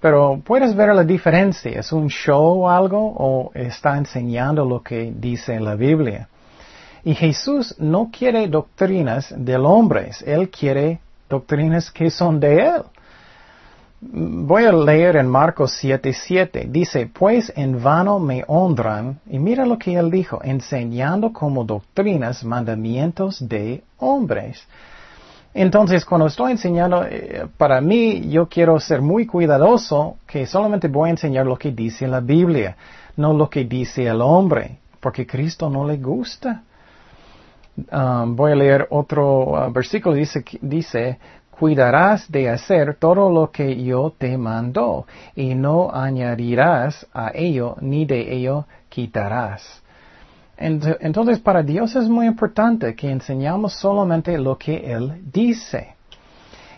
Pero 0.00 0.42
puedes 0.44 0.74
ver 0.74 0.92
la 0.92 1.04
diferencia. 1.04 1.78
¿Es 1.78 1.92
un 1.92 2.08
show 2.08 2.64
o 2.64 2.68
algo 2.68 2.98
o 2.98 3.52
está 3.54 3.96
enseñando 3.96 4.64
lo 4.64 4.82
que 4.82 5.12
dice 5.14 5.60
la 5.60 5.76
Biblia? 5.76 6.28
Y 7.04 7.14
Jesús 7.14 7.76
no 7.78 8.10
quiere 8.10 8.48
doctrinas 8.48 9.32
del 9.36 9.64
hombre. 9.64 10.10
Él 10.26 10.50
quiere 10.50 10.98
doctrinas 11.28 11.92
que 11.92 12.10
son 12.10 12.40
de 12.40 12.56
Él. 12.56 12.82
Voy 14.02 14.64
a 14.64 14.72
leer 14.72 15.16
en 15.16 15.28
Marcos 15.28 15.72
7:7. 15.82 16.66
Dice, 16.70 17.06
pues 17.12 17.52
en 17.54 17.82
vano 17.82 18.18
me 18.18 18.44
honran, 18.46 19.20
y 19.28 19.38
mira 19.38 19.66
lo 19.66 19.78
que 19.78 19.94
él 19.94 20.10
dijo, 20.10 20.40
enseñando 20.42 21.34
como 21.34 21.64
doctrinas 21.64 22.42
mandamientos 22.42 23.46
de 23.46 23.82
hombres. 23.98 24.66
Entonces, 25.52 26.06
cuando 26.06 26.28
estoy 26.28 26.52
enseñando, 26.52 27.04
eh, 27.04 27.46
para 27.58 27.82
mí, 27.82 28.30
yo 28.30 28.48
quiero 28.48 28.80
ser 28.80 29.02
muy 29.02 29.26
cuidadoso 29.26 30.16
que 30.26 30.46
solamente 30.46 30.88
voy 30.88 31.08
a 31.08 31.12
enseñar 31.12 31.44
lo 31.44 31.58
que 31.58 31.70
dice 31.70 32.08
la 32.08 32.20
Biblia, 32.20 32.76
no 33.16 33.34
lo 33.34 33.50
que 33.50 33.64
dice 33.64 34.06
el 34.06 34.22
hombre, 34.22 34.78
porque 35.00 35.26
Cristo 35.26 35.68
no 35.68 35.86
le 35.86 35.98
gusta. 35.98 36.62
um, 37.92 38.34
voy 38.36 38.52
a 38.52 38.54
leer 38.54 38.86
otro 38.90 39.68
uh, 39.68 39.72
versículo, 39.72 40.14
dice, 40.14 40.44
dice, 40.60 41.18
cuidarás 41.60 42.32
de 42.32 42.48
hacer 42.48 42.94
todo 42.94 43.28
lo 43.28 43.50
que 43.50 43.84
yo 43.84 44.14
te 44.16 44.38
mando 44.38 45.06
y 45.36 45.54
no 45.54 45.90
añadirás 45.92 47.06
a 47.12 47.32
ello 47.34 47.76
ni 47.82 48.06
de 48.06 48.34
ello 48.34 48.64
quitarás. 48.88 49.82
Entonces 50.56 51.38
para 51.38 51.62
Dios 51.62 51.94
es 51.96 52.08
muy 52.08 52.26
importante 52.26 52.94
que 52.94 53.10
enseñamos 53.10 53.74
solamente 53.74 54.38
lo 54.38 54.56
que 54.56 54.90
Él 54.90 55.20
dice. 55.30 55.96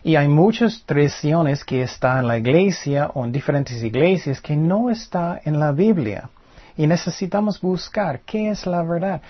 Y 0.03 0.17
hay 0.17 0.27
muchas 0.27 0.83
tradiciones 0.85 1.65
que 1.65 1.83
están 1.83 2.19
en 2.19 2.27
la 2.27 2.39
iglesia 2.39 3.09
o 3.15 3.25
en 3.25 3.31
diferentes 3.31 3.81
iglesias 3.85 4.41
que 4.41 4.57
no 4.57 4.91
está 4.91 5.41
en 5.45 5.61
la 5.61 5.71
Biblia. 5.71 6.29
Y 6.77 6.89
necesitamos 6.89 7.61
buscar 7.61 8.23
qué 8.27 8.51
es 8.51 8.67
la 8.67 8.83
verdad. 8.83 9.23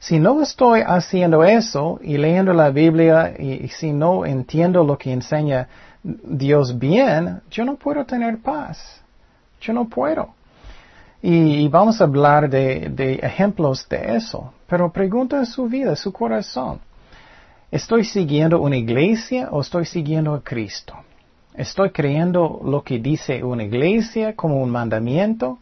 Si 0.00 0.20
no 0.20 0.40
estoy 0.42 0.82
haciendo 0.86 1.42
eso 1.42 1.98
y 2.02 2.18
leyendo 2.18 2.52
la 2.52 2.70
Biblia 2.70 3.34
y, 3.36 3.68
si 3.68 3.92
no 3.92 4.24
entiendo 4.24 4.84
lo 4.84 4.96
que 4.96 5.12
enseña 5.12 5.68
Dios 6.02 6.78
bien, 6.78 7.40
yo 7.50 7.64
no 7.64 7.76
puedo 7.76 8.04
tener 8.04 8.38
paz. 8.38 9.02
Yo 9.60 9.72
no 9.72 9.88
puedo. 9.88 10.34
Y, 11.20 11.66
vamos 11.68 12.00
a 12.00 12.04
hablar 12.04 12.48
de, 12.48 13.18
ejemplos 13.22 13.88
de 13.88 14.16
eso. 14.16 14.52
Pero 14.68 14.92
pregunta 14.92 15.44
su 15.44 15.66
vida, 15.66 15.96
su 15.96 16.12
corazón. 16.12 16.80
¿Estoy 17.70 18.04
siguiendo 18.04 18.60
una 18.60 18.76
iglesia 18.76 19.48
o 19.50 19.60
estoy 19.60 19.84
siguiendo 19.84 20.32
a 20.32 20.42
Cristo? 20.42 20.94
¿Estoy 21.54 21.90
creyendo 21.90 22.60
lo 22.64 22.82
que 22.82 23.00
dice 23.00 23.42
una 23.42 23.64
iglesia 23.64 24.36
como 24.36 24.62
un 24.62 24.70
mandamiento? 24.70 25.58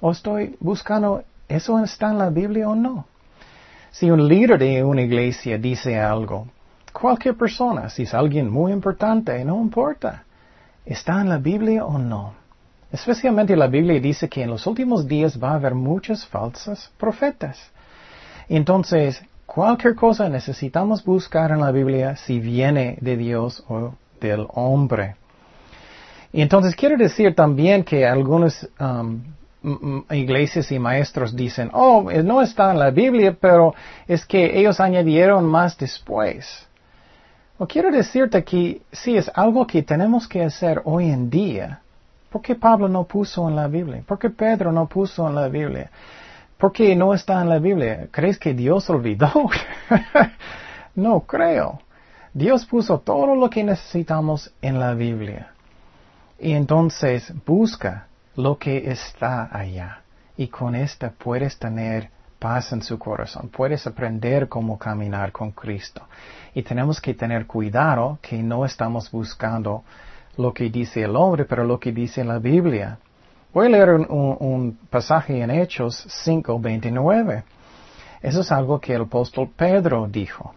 ¿O 0.00 0.10
estoy 0.10 0.56
buscando 0.60 1.24
eso 1.48 1.82
está 1.82 2.10
en 2.10 2.18
la 2.18 2.28
Biblia 2.28 2.68
o 2.68 2.74
no? 2.74 3.06
Si 3.92 4.10
un 4.10 4.26
líder 4.26 4.58
de 4.58 4.82
una 4.82 5.02
iglesia 5.02 5.58
dice 5.58 6.00
algo, 6.00 6.48
cualquier 6.94 7.36
persona, 7.36 7.90
si 7.90 8.04
es 8.04 8.14
alguien 8.14 8.50
muy 8.50 8.72
importante, 8.72 9.44
no 9.44 9.60
importa, 9.60 10.24
¿está 10.86 11.20
en 11.20 11.28
la 11.28 11.36
Biblia 11.36 11.84
o 11.84 11.98
no? 11.98 12.32
Especialmente 12.90 13.54
la 13.54 13.66
Biblia 13.66 14.00
dice 14.00 14.30
que 14.30 14.42
en 14.42 14.50
los 14.50 14.66
últimos 14.66 15.06
días 15.06 15.38
va 15.38 15.50
a 15.50 15.54
haber 15.56 15.74
muchas 15.74 16.26
falsas 16.26 16.90
profetas. 16.96 17.70
Entonces, 18.48 19.22
cualquier 19.44 19.94
cosa 19.94 20.26
necesitamos 20.30 21.04
buscar 21.04 21.50
en 21.50 21.60
la 21.60 21.70
Biblia 21.70 22.16
si 22.16 22.40
viene 22.40 22.96
de 23.02 23.18
Dios 23.18 23.62
o 23.68 23.94
del 24.22 24.46
hombre. 24.54 25.16
Entonces 26.32 26.74
quiero 26.74 26.96
decir 26.96 27.34
también 27.34 27.84
que 27.84 28.06
algunos 28.06 28.66
um, 28.80 29.20
iglesias 30.10 30.72
y 30.72 30.78
maestros 30.78 31.34
dicen, 31.36 31.70
oh, 31.72 32.10
eh, 32.10 32.22
no 32.22 32.42
está 32.42 32.72
en 32.72 32.78
la 32.78 32.90
Biblia, 32.90 33.36
pero 33.38 33.74
es 34.06 34.26
que 34.26 34.58
ellos 34.58 34.80
añadieron 34.80 35.46
más 35.46 35.76
después. 35.78 36.68
Quiero 37.68 37.90
decirte 37.90 38.42
que 38.42 38.82
sí 38.90 39.16
es 39.16 39.30
algo 39.34 39.66
que 39.66 39.82
tenemos 39.82 40.26
que 40.26 40.42
hacer 40.42 40.82
hoy 40.84 41.10
en 41.10 41.30
día. 41.30 41.80
¿Por 42.30 42.42
qué 42.42 42.54
Pablo 42.54 42.88
no 42.88 43.04
puso 43.04 43.48
en 43.48 43.56
la 43.56 43.68
Biblia? 43.68 44.02
¿Por 44.06 44.18
qué 44.18 44.30
Pedro 44.30 44.72
no 44.72 44.86
puso 44.86 45.28
en 45.28 45.34
la 45.34 45.48
Biblia? 45.48 45.90
¿Por 46.58 46.72
qué 46.72 46.96
no 46.96 47.12
está 47.14 47.40
en 47.42 47.48
la 47.48 47.58
Biblia? 47.58 48.08
¿Crees 48.10 48.38
que 48.38 48.54
Dios 48.54 48.88
olvidó? 48.88 49.30
no 50.94 51.20
creo. 51.20 51.80
Dios 52.32 52.64
puso 52.64 53.00
todo 53.00 53.34
lo 53.34 53.50
que 53.50 53.62
necesitamos 53.62 54.52
en 54.62 54.80
la 54.80 54.94
Biblia. 54.94 55.52
Y 56.38 56.52
entonces 56.52 57.32
busca 57.44 58.08
lo 58.36 58.58
que 58.58 58.90
está 58.90 59.48
allá. 59.56 60.02
Y 60.36 60.48
con 60.48 60.74
esta 60.74 61.10
puedes 61.10 61.58
tener 61.58 62.10
paz 62.38 62.72
en 62.72 62.82
su 62.82 62.98
corazón, 62.98 63.50
puedes 63.50 63.86
aprender 63.86 64.48
cómo 64.48 64.76
caminar 64.76 65.30
con 65.30 65.52
Cristo. 65.52 66.02
Y 66.54 66.62
tenemos 66.62 67.00
que 67.00 67.14
tener 67.14 67.46
cuidado 67.46 68.18
que 68.20 68.42
no 68.42 68.64
estamos 68.64 69.10
buscando 69.10 69.84
lo 70.36 70.52
que 70.52 70.68
dice 70.68 71.02
el 71.02 71.14
hombre, 71.14 71.44
pero 71.44 71.64
lo 71.64 71.78
que 71.78 71.92
dice 71.92 72.24
la 72.24 72.38
Biblia. 72.38 72.98
Voy 73.52 73.66
a 73.66 73.70
leer 73.70 73.90
un, 73.90 74.78
pasaje 74.90 75.40
en 75.40 75.50
Hechos 75.50 76.06
5:29. 76.26 77.44
Eso 78.22 78.40
es 78.40 78.50
algo 78.50 78.80
que 78.80 78.94
el 78.94 79.02
apóstol 79.02 79.50
Pedro 79.54 80.08
dijo. 80.08 80.54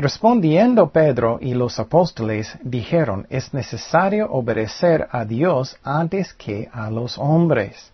Respondiendo 0.00 0.88
Pedro 0.88 1.36
y 1.42 1.52
los 1.52 1.78
apóstoles 1.78 2.56
dijeron, 2.62 3.26
es 3.28 3.52
necesario 3.52 4.32
obedecer 4.32 5.06
a 5.12 5.26
Dios 5.26 5.76
antes 5.84 6.32
que 6.32 6.70
a 6.72 6.90
los 6.90 7.18
hombres. 7.18 7.92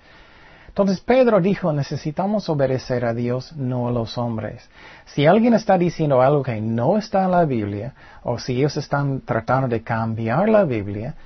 Entonces 0.68 1.00
Pedro 1.00 1.40
dijo, 1.40 1.72
necesitamos 1.72 2.48
obedecer 2.48 3.04
a 3.04 3.12
Dios, 3.12 3.52
no 3.56 3.88
a 3.88 3.90
los 3.90 4.18
hombres. 4.18 4.70
Si 5.06 5.26
alguien 5.26 5.54
está 5.54 5.76
diciendo 5.76 6.22
algo 6.22 6.44
que 6.44 6.60
no 6.60 6.96
está 6.96 7.24
en 7.24 7.32
la 7.32 7.44
Biblia, 7.44 7.92
o 8.22 8.38
si 8.38 8.58
ellos 8.58 8.76
están 8.76 9.22
tratando 9.22 9.66
de 9.66 9.82
cambiar 9.82 10.48
la 10.48 10.62
Biblia, 10.62 11.16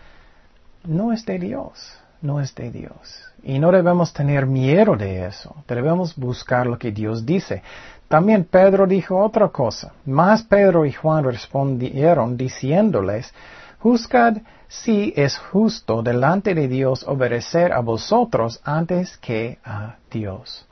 no 0.84 1.12
es 1.12 1.26
de 1.26 1.38
Dios, 1.38 1.92
no 2.22 2.40
es 2.40 2.54
de 2.54 2.70
Dios. 2.70 3.22
Y 3.42 3.58
no 3.58 3.70
debemos 3.70 4.14
tener 4.14 4.46
miedo 4.46 4.96
de 4.96 5.26
eso, 5.26 5.54
debemos 5.68 6.16
buscar 6.16 6.66
lo 6.66 6.78
que 6.78 6.90
Dios 6.90 7.26
dice. 7.26 7.62
También 8.10 8.42
Pedro 8.42 8.88
dijo 8.88 9.16
otra 9.16 9.50
cosa. 9.50 9.92
Más 10.04 10.42
Pedro 10.42 10.84
y 10.84 10.90
Juan 10.90 11.22
respondieron 11.22 12.36
diciéndoles, 12.36 13.32
Juzgad 13.78 14.38
si 14.66 15.14
es 15.14 15.38
justo 15.38 16.02
delante 16.02 16.52
de 16.52 16.66
Dios 16.66 17.04
obedecer 17.06 17.72
a 17.72 17.78
vosotros 17.78 18.60
antes 18.64 19.16
que 19.18 19.58
a 19.64 19.94
Dios. 20.10 20.66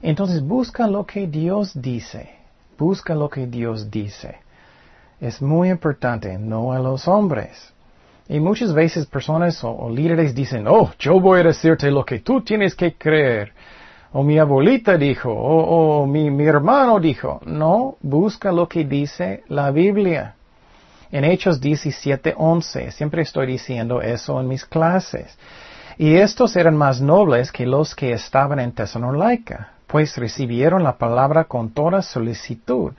Entonces 0.00 0.42
busca 0.42 0.86
lo 0.86 1.04
que 1.04 1.26
Dios 1.26 1.72
dice. 1.74 2.36
Busca 2.78 3.14
lo 3.14 3.28
que 3.28 3.46
Dios 3.46 3.90
dice. 3.90 4.38
Es 5.20 5.42
muy 5.42 5.68
importante, 5.68 6.38
no 6.38 6.72
a 6.72 6.78
los 6.78 7.06
hombres. 7.06 7.74
Y 8.30 8.40
muchas 8.40 8.72
veces 8.72 9.04
personas 9.04 9.62
o, 9.62 9.90
líderes 9.90 10.34
dicen, 10.34 10.66
oh, 10.66 10.90
yo 10.98 11.20
voy 11.20 11.40
a 11.40 11.44
decirte 11.44 11.90
lo 11.90 12.06
que 12.06 12.20
tú 12.20 12.40
tienes 12.40 12.74
que 12.74 12.94
creer 12.94 13.52
o 14.18 14.22
mi 14.22 14.38
abuelita 14.38 14.96
dijo, 14.96 15.30
o, 15.30 16.06
mi, 16.06 16.42
hermano 16.46 16.98
dijo. 16.98 17.38
No, 17.44 17.96
busca 18.00 18.50
lo 18.50 18.66
que 18.66 18.82
dice 18.82 19.44
la 19.48 19.70
Biblia. 19.70 20.36
En 21.12 21.22
Hechos 21.22 21.60
17:11, 21.60 22.92
siempre 22.92 23.20
estoy 23.20 23.46
diciendo 23.46 24.00
eso 24.00 24.40
en 24.40 24.48
mis 24.48 24.64
clases. 24.64 25.36
Y 25.98 26.14
estos 26.14 26.56
eran 26.56 26.78
más 26.78 26.98
nobles 26.98 27.52
que 27.52 27.66
los 27.66 27.94
que 27.94 28.12
estaban 28.12 28.58
en 28.58 28.72
Tesalónica, 28.72 29.72
pues 29.86 30.16
recibieron 30.16 30.82
la 30.82 30.96
palabra 30.96 31.44
con 31.44 31.74
toda 31.74 32.00
solicitud, 32.00 32.94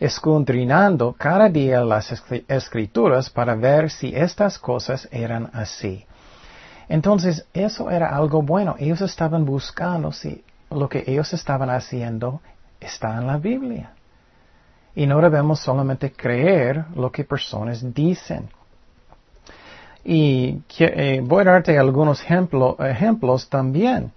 escudriñando 0.00 1.14
cada 1.18 1.50
día 1.50 1.84
las 1.84 2.14
escrituras 2.48 3.28
para 3.28 3.54
ver 3.54 3.90
si 3.90 4.16
estas 4.16 4.58
cosas 4.58 5.06
eran 5.12 5.50
así. 5.52 6.06
Entonces, 6.88 7.46
eso 7.52 7.90
era 7.90 8.16
algo 8.16 8.40
bueno. 8.40 8.74
Ellos 8.78 9.02
estaban 9.02 9.44
buscando 9.44 10.12
si 10.12 10.42
lo 10.74 10.88
que 10.88 11.04
ellos 11.06 11.32
estaban 11.32 11.70
haciendo 11.70 12.40
está 12.80 13.16
en 13.18 13.26
la 13.26 13.38
Biblia. 13.38 13.92
Y 14.94 15.06
no 15.06 15.20
debemos 15.20 15.60
solamente 15.60 16.12
creer 16.12 16.84
lo 16.94 17.10
que 17.10 17.24
personas 17.24 17.94
dicen. 17.94 18.50
Y 20.04 20.60
eh, 20.78 21.22
voy 21.24 21.42
a 21.42 21.44
darte 21.52 21.78
algunos 21.78 22.22
ejemplos 22.22 23.48
también. 23.48 24.12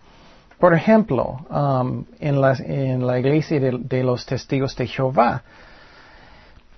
Por 0.59 0.73
ejemplo, 0.73 1.45
um, 1.49 2.05
en, 2.19 2.41
la, 2.41 3.19
iglesia 3.19 3.59
de, 3.59 4.03
los 4.03 4.25
testigos 4.25 4.75
de 4.75 4.87
Jehová, 4.87 5.43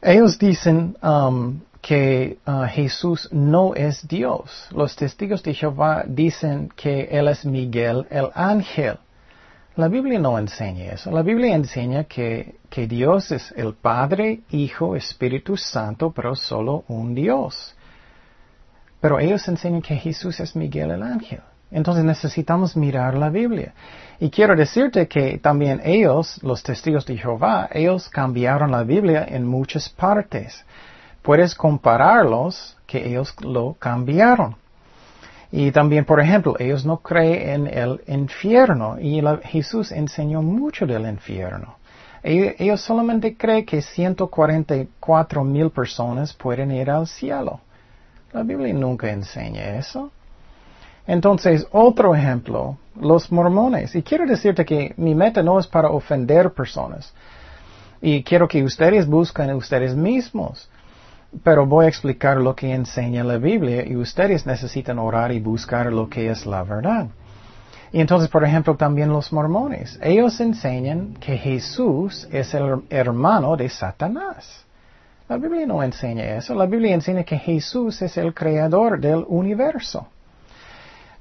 ellos 0.01 0.37
dicen 0.37 0.97
um, 1.01 1.61
que 1.81 2.37
uh, 2.45 2.65
Jesús 2.67 3.29
no 3.31 3.75
es 3.75 4.07
Dios. 4.07 4.67
Los 4.71 4.95
testigos 4.95 5.43
de 5.43 5.53
Jehová 5.53 6.03
dicen 6.07 6.69
que 6.75 7.03
Él 7.11 7.27
es 7.27 7.45
Miguel 7.45 8.05
el 8.09 8.29
ángel. 8.33 8.97
La 9.77 9.89
Biblia 9.89 10.17
no 10.17 10.39
enseña 10.39 10.93
eso. 10.93 11.11
La 11.11 11.21
Biblia 11.21 11.55
enseña 11.55 12.05
que, 12.05 12.55
que 12.67 12.87
Dios 12.87 13.31
es 13.31 13.53
el 13.55 13.75
Padre, 13.75 14.41
Hijo, 14.49 14.95
Espíritu 14.95 15.55
Santo, 15.55 16.11
pero 16.11 16.35
solo 16.35 16.83
un 16.87 17.13
Dios. 17.13 17.75
Pero 18.99 19.19
ellos 19.19 19.47
enseñan 19.47 19.83
que 19.83 19.95
Jesús 19.95 20.39
es 20.39 20.55
Miguel 20.55 20.89
el 20.89 21.03
ángel. 21.03 21.41
Entonces 21.69 22.03
necesitamos 22.03 22.75
mirar 22.75 23.13
la 23.13 23.29
Biblia. 23.29 23.75
Y 24.19 24.31
quiero 24.31 24.55
decirte 24.55 25.07
que 25.07 25.37
también 25.37 25.79
ellos, 25.83 26.41
los 26.41 26.63
testigos 26.63 27.05
de 27.05 27.15
Jehová, 27.15 27.69
ellos 27.71 28.09
cambiaron 28.09 28.71
la 28.71 28.81
Biblia 28.81 29.27
en 29.29 29.45
muchas 29.45 29.89
partes. 29.89 30.65
Puedes 31.21 31.53
compararlos 31.53 32.75
que 32.87 33.07
ellos 33.07 33.35
lo 33.41 33.75
cambiaron. 33.75 34.55
Y 35.51 35.71
también, 35.71 36.05
por 36.05 36.19
ejemplo, 36.19 36.55
ellos 36.59 36.85
no 36.85 36.97
creen 36.97 37.67
en 37.67 37.77
el 37.77 38.01
infierno 38.07 38.99
y 38.99 39.21
Jesús 39.43 39.91
enseñó 39.91 40.41
mucho 40.41 40.85
del 40.85 41.07
infierno. 41.07 41.75
Ellos, 42.23 42.81
solamente 42.81 43.37
creen 43.37 43.65
que 43.65 43.81
144 43.81 45.43
mil 45.43 45.69
personas 45.69 46.33
pueden 46.33 46.71
ir 46.71 46.89
al 46.89 47.07
cielo. 47.07 47.61
La 48.33 48.43
Biblia 48.43 48.73
nunca 48.73 49.09
enseña 49.09 49.77
eso. 49.77 50.11
Entonces, 51.05 51.65
otro 51.71 52.13
ejemplo, 52.13 52.77
los 52.99 53.31
mormones. 53.31 53.95
Y 53.95 54.03
quiero 54.03 54.25
decirte 54.25 54.65
que 54.65 54.93
mi 54.97 55.15
meta 55.15 55.41
no 55.41 55.57
es 55.57 55.67
para 55.67 55.89
ofender 55.89 56.51
personas. 56.51 57.13
Y 58.01 58.23
quiero 58.23 58.47
que 58.47 58.61
ustedes 58.61 59.07
busquen 59.07 59.53
ustedes 59.53 59.95
mismos. 59.95 60.69
Pero 61.43 61.65
voy 61.65 61.85
a 61.85 61.89
explicar 61.89 62.37
lo 62.37 62.55
que 62.55 62.73
enseña 62.73 63.23
la 63.23 63.37
Biblia 63.37 63.85
y 63.85 63.95
ustedes 63.95 64.45
necesitan 64.45 64.97
orar 64.99 65.31
y 65.31 65.39
buscar 65.39 65.91
lo 65.91 66.09
que 66.09 66.29
es 66.29 66.45
la 66.45 66.63
verdad. 66.63 67.07
Y 67.91 68.01
entonces, 68.01 68.29
por 68.29 68.43
ejemplo, 68.43 68.75
también 68.75 69.09
los 69.09 69.31
mormones. 69.31 69.99
Ellos 70.01 70.39
enseñan 70.39 71.15
que 71.15 71.37
Jesús 71.37 72.27
es 72.31 72.53
el 72.53 72.83
hermano 72.89 73.55
de 73.55 73.69
Satanás. 73.69 74.65
La 75.29 75.37
Biblia 75.37 75.65
no 75.65 75.83
enseña 75.83 76.37
eso. 76.37 76.53
La 76.53 76.65
Biblia 76.65 76.93
enseña 76.93 77.23
que 77.23 77.37
Jesús 77.37 78.01
es 78.01 78.17
el 78.17 78.33
creador 78.33 78.99
del 78.99 79.25
universo. 79.27 80.07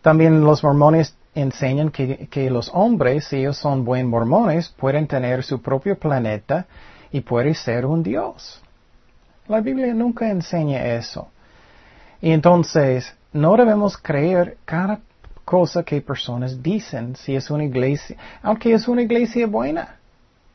También 0.00 0.44
los 0.44 0.62
mormones 0.62 1.16
enseñan 1.34 1.90
que, 1.90 2.48
los 2.50 2.70
hombres, 2.72 3.24
si 3.24 3.38
ellos 3.38 3.56
son 3.56 3.84
buenos 3.84 4.10
mormones, 4.10 4.68
pueden 4.68 5.06
tener 5.06 5.42
su 5.42 5.60
propio 5.60 5.98
planeta 5.98 6.66
y 7.10 7.20
puede 7.20 7.54
ser 7.54 7.84
un 7.86 8.02
Dios. 8.02 8.62
La 9.48 9.60
Biblia 9.60 9.94
nunca 9.94 10.28
enseña 10.28 10.84
eso. 10.84 11.28
Y 12.20 12.32
entonces, 12.32 13.14
no 13.32 13.56
debemos 13.56 13.96
creer 13.96 14.56
cada 14.64 15.00
cosa 15.44 15.84
que 15.84 16.00
personas 16.00 16.60
dicen 16.62 17.14
si 17.14 17.36
es 17.36 17.50
una 17.50 17.64
iglesia, 17.64 18.16
aunque 18.42 18.74
es 18.74 18.88
una 18.88 19.02
iglesia 19.02 19.46
buena. 19.46 19.96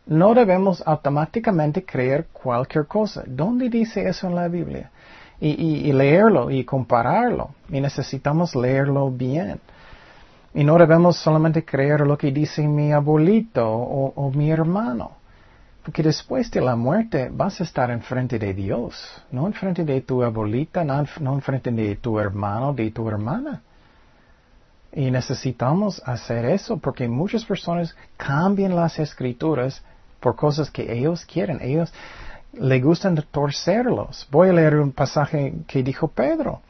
No 0.05 0.33
debemos 0.33 0.83
automáticamente 0.85 1.85
creer 1.85 2.27
cualquier 2.33 2.85
cosa. 2.87 3.23
¿Dónde 3.25 3.69
dice 3.69 4.07
eso 4.07 4.27
en 4.27 4.35
la 4.35 4.47
Biblia? 4.47 4.91
Y, 5.39 5.91
leerlo 5.93 6.51
y 6.51 6.65
compararlo. 6.65 7.51
Y 7.69 7.79
necesitamos 7.79 8.55
leerlo 8.55 9.09
bien. 9.09 9.59
Y 10.53 10.63
no 10.63 10.77
debemos 10.77 11.17
solamente 11.17 11.63
creer 11.63 12.01
lo 12.01 12.17
que 12.17 12.31
dice 12.31 12.67
mi 12.67 12.91
abuelito 12.91 13.67
o 13.67 14.31
mi 14.35 14.51
hermano. 14.51 15.20
Porque 15.83 16.03
después 16.03 16.51
de 16.51 16.61
la 16.61 16.75
muerte 16.75 17.29
vas 17.31 17.59
a 17.59 17.63
estar 17.63 17.89
enfrente 17.89 18.37
de 18.37 18.53
Dios, 18.53 18.95
no 19.31 19.47
enfrente 19.47 19.83
de 19.83 20.01
tu 20.01 20.23
abuelita, 20.23 20.83
no, 20.83 20.99
enfrente 21.33 21.71
de 21.71 21.95
tu 21.95 22.19
hermano, 22.19 22.73
de 22.73 22.91
tu 22.91 23.07
hermana. 23.09 23.61
Y 24.93 25.09
necesitamos 25.09 26.01
hacer 26.05 26.45
eso 26.45 26.77
porque 26.77 27.07
muchas 27.07 27.45
personas 27.45 27.95
cambian 28.17 28.75
las 28.75 28.99
escrituras 28.99 29.81
por 30.19 30.35
cosas 30.35 30.69
que 30.69 30.91
ellos 30.93 31.25
quieren. 31.25 31.59
Ellos 31.61 31.91
le 32.53 32.79
gustan 32.79 33.15
torcerlos. 33.31 34.27
Voy 34.29 34.49
a 34.49 34.53
leer 34.53 34.75
un 34.75 34.91
pasaje 34.91 35.53
que 35.67 35.81
dijo 35.81 36.09
Pedro. 36.09 36.61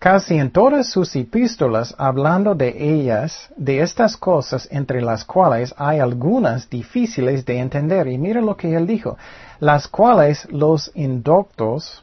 Casi 0.00 0.38
en 0.38 0.50
todas 0.50 0.88
sus 0.88 1.14
epístolas, 1.14 1.94
hablando 1.98 2.54
de 2.54 2.74
ellas, 2.74 3.50
de 3.54 3.82
estas 3.82 4.16
cosas 4.16 4.66
entre 4.70 5.02
las 5.02 5.26
cuales 5.26 5.74
hay 5.76 5.98
algunas 5.98 6.70
difíciles 6.70 7.44
de 7.44 7.58
entender. 7.58 8.08
Y 8.08 8.16
mira 8.16 8.40
lo 8.40 8.56
que 8.56 8.74
él 8.74 8.86
dijo, 8.86 9.18
las 9.58 9.88
cuales 9.88 10.48
los 10.50 10.90
indoctos 10.94 12.02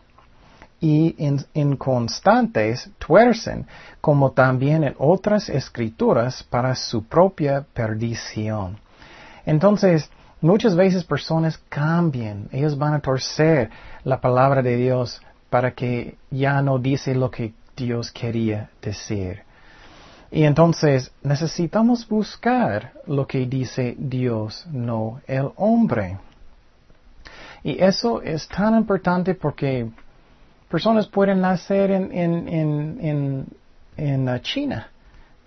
y 0.80 1.16
inconstantes 1.56 2.88
tuercen, 3.00 3.66
como 4.00 4.30
también 4.30 4.84
en 4.84 4.96
otras 5.00 5.50
escrituras, 5.50 6.44
para 6.44 6.76
su 6.76 7.04
propia 7.04 7.66
perdición. 7.74 8.78
Entonces, 9.44 10.08
muchas 10.40 10.76
veces 10.76 11.04
personas 11.04 11.60
cambian, 11.68 12.48
ellos 12.52 12.78
van 12.78 12.94
a 12.94 13.00
torcer 13.00 13.72
la 14.04 14.22
palabra 14.22 14.62
de 14.62 14.76
Dios 14.76 15.20
para 15.50 15.72
que 15.72 16.16
ya 16.30 16.62
no 16.62 16.78
dice 16.78 17.16
lo 17.16 17.32
que 17.32 17.54
Dios 17.78 18.12
quería 18.12 18.70
decir. 18.82 19.44
Y 20.32 20.44
entonces 20.44 21.12
necesitamos 21.24 22.08
buscar 22.08 22.92
lo 23.06 23.26
que 23.26 23.46
dice 23.46 23.96
Dios, 23.98 24.68
no 24.72 25.22
el 25.28 25.52
hombre. 25.56 26.18
Y 27.64 27.82
eso 27.82 28.22
es 28.22 28.48
tan 28.50 28.76
importante 28.76 29.36
porque 29.36 29.90
personas 30.70 31.08
pueden 31.08 31.40
nacer 31.40 31.92
en, 31.92 32.12
en, 32.12 33.48
en, 33.96 34.42
China. 34.42 34.90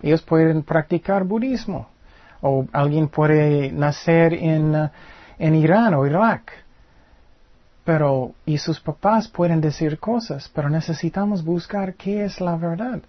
Ellos 0.01 0.21
pueden 0.23 0.63
practicar 0.63 1.23
budismo. 1.23 1.89
O 2.41 2.65
alguien 2.71 3.07
puede 3.07 3.71
nacer 3.71 4.33
en, 4.33 4.89
en 5.37 5.55
Irán 5.55 5.93
o 5.93 6.07
Irak. 6.07 6.51
Pero, 7.83 8.33
y 8.45 8.57
sus 8.57 8.79
papás 8.79 9.27
pueden 9.27 9.59
decir 9.59 9.97
cosas, 9.97 10.49
pero 10.53 10.69
necesitamos 10.69 11.43
buscar 11.43 11.95
qué 11.95 12.25
es 12.25 12.39
la 12.39 12.55
verdad. 12.55 13.01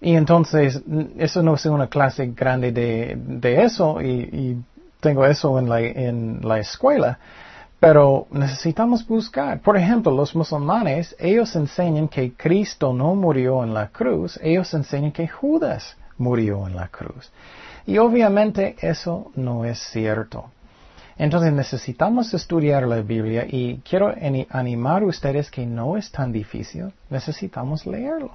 Y 0.00 0.16
entonces, 0.16 0.82
eso 1.18 1.42
no 1.42 1.54
es 1.54 1.66
una 1.66 1.86
clase 1.86 2.26
grande 2.34 2.72
de, 2.72 3.16
de 3.16 3.62
eso, 3.62 4.00
y, 4.00 4.62
tengo 5.00 5.26
eso 5.26 5.58
en 5.58 5.68
la, 5.68 5.80
en 5.80 6.40
la 6.42 6.60
escuela, 6.60 7.18
pero 7.80 8.28
necesitamos 8.30 9.04
buscar. 9.04 9.60
Por 9.60 9.76
ejemplo, 9.76 10.12
los 10.12 10.36
musulmanes, 10.36 11.16
ellos 11.18 11.56
enseñan 11.56 12.06
que 12.06 12.34
Cristo 12.34 12.92
no 12.92 13.16
murió 13.16 13.64
en 13.64 13.74
la 13.74 13.88
cruz, 13.88 14.38
ellos 14.40 14.72
enseñan 14.74 15.10
que 15.10 15.26
Judas 15.26 15.96
murió 16.18 16.68
en 16.68 16.76
la 16.76 16.86
cruz. 16.86 17.32
Y 17.84 17.98
obviamente 17.98 18.76
eso 18.80 19.32
no 19.34 19.64
es 19.64 19.80
cierto. 19.80 20.50
Entonces 21.22 21.52
necesitamos 21.52 22.34
estudiar 22.34 22.82
la 22.82 23.00
Biblia 23.00 23.46
y 23.48 23.80
quiero 23.88 24.12
animar 24.50 25.04
a 25.04 25.06
ustedes 25.06 25.52
que 25.52 25.64
no 25.64 25.96
es 25.96 26.10
tan 26.10 26.32
difícil, 26.32 26.92
necesitamos 27.10 27.86
leerlo. 27.86 28.32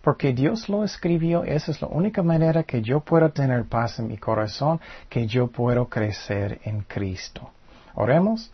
Porque 0.00 0.32
Dios 0.32 0.70
lo 0.70 0.82
escribió, 0.82 1.44
esa 1.44 1.72
es 1.72 1.82
la 1.82 1.88
única 1.88 2.22
manera 2.22 2.62
que 2.62 2.80
yo 2.80 3.00
puedo 3.00 3.28
tener 3.32 3.64
paz 3.64 3.98
en 3.98 4.08
mi 4.08 4.16
corazón, 4.16 4.80
que 5.10 5.26
yo 5.26 5.48
puedo 5.48 5.86
crecer 5.90 6.58
en 6.64 6.80
Cristo. 6.84 7.50
Oremos. 7.96 8.50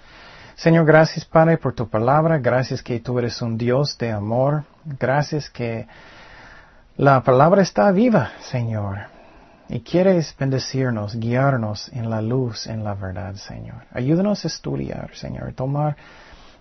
Señor, 0.56 0.84
gracias 0.84 1.24
Padre 1.24 1.56
por 1.56 1.72
tu 1.72 1.88
palabra, 1.88 2.36
gracias 2.38 2.82
que 2.82 2.98
tú 2.98 3.16
eres 3.20 3.40
un 3.40 3.56
Dios 3.56 3.96
de 3.96 4.10
amor, 4.10 4.64
gracias 4.98 5.48
que 5.48 5.86
la 6.96 7.22
palabra 7.22 7.62
está 7.62 7.92
viva, 7.92 8.32
Señor 8.40 9.19
y 9.70 9.80
quieres 9.80 10.34
bendecirnos, 10.36 11.14
guiarnos 11.14 11.88
en 11.92 12.10
la 12.10 12.20
luz, 12.20 12.66
en 12.66 12.82
la 12.82 12.94
verdad, 12.94 13.34
Señor. 13.34 13.84
Ayúdanos 13.92 14.44
a 14.44 14.48
estudiar, 14.48 15.14
Señor, 15.14 15.52
tomar 15.54 15.96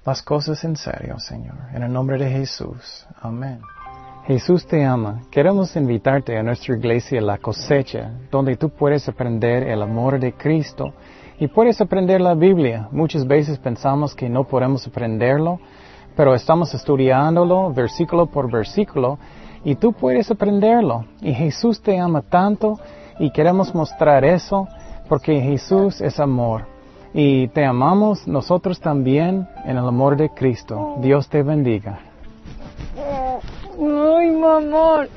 las 0.06 0.22
cosas 0.22 0.64
en 0.64 0.76
serio, 0.76 1.18
Señor. 1.18 1.56
En 1.74 1.82
el 1.82 1.92
nombre 1.92 2.20
de 2.20 2.30
Jesús. 2.30 3.08
Amén. 3.20 3.62
Jesús 4.28 4.68
te 4.68 4.86
ama. 4.86 5.22
Queremos 5.32 5.76
invitarte 5.76 6.38
a 6.38 6.44
nuestra 6.44 6.78
iglesia 6.78 7.20
La 7.20 7.40
Cosecha, 7.40 8.12
donde 8.30 8.56
tú 8.58 8.70
puedes 8.70 9.10
aprender 9.10 9.64
el 9.64 9.82
amor 9.82 10.20
de 10.20 10.34
Cristo 10.34 10.94
y 11.40 11.48
puedes 11.48 11.82
aprender 11.82 12.22
la 12.22 12.36
Biblia. 12.36 12.90
Muchas 12.92 13.26
veces 13.26 13.58
pensamos 13.58 14.14
que 14.14 14.30
no 14.30 14.44
podemos 14.44 14.86
aprenderlo, 14.86 15.60
pero 16.16 16.36
estamos 16.36 16.76
estudiándolo 16.76 17.74
versículo 17.74 18.28
por 18.28 18.52
versículo 18.52 19.18
y 19.64 19.74
tú 19.76 19.94
puedes 19.94 20.30
aprenderlo. 20.30 21.06
Y 21.22 21.34
Jesús 21.34 21.82
te 21.82 21.98
ama 21.98 22.22
tanto 22.22 22.80
y 23.20 23.32
queremos 23.32 23.76
mostrar 23.76 24.24
eso 24.26 24.68
porque 25.08 25.40
Jesús 25.42 26.02
es 26.02 26.20
amor. 26.20 26.66
Y 27.14 27.48
te 27.50 27.66
amamos 27.66 28.28
nosotros 28.28 28.80
también 28.80 29.48
en 29.66 29.78
el 29.78 29.88
amor 29.88 30.16
de 30.16 30.30
Cristo. 30.30 30.98
Dios 31.02 31.28
te 31.28 31.44
bendiga. 31.44 32.00
Ay, 33.80 34.32
mamá. 34.32 35.08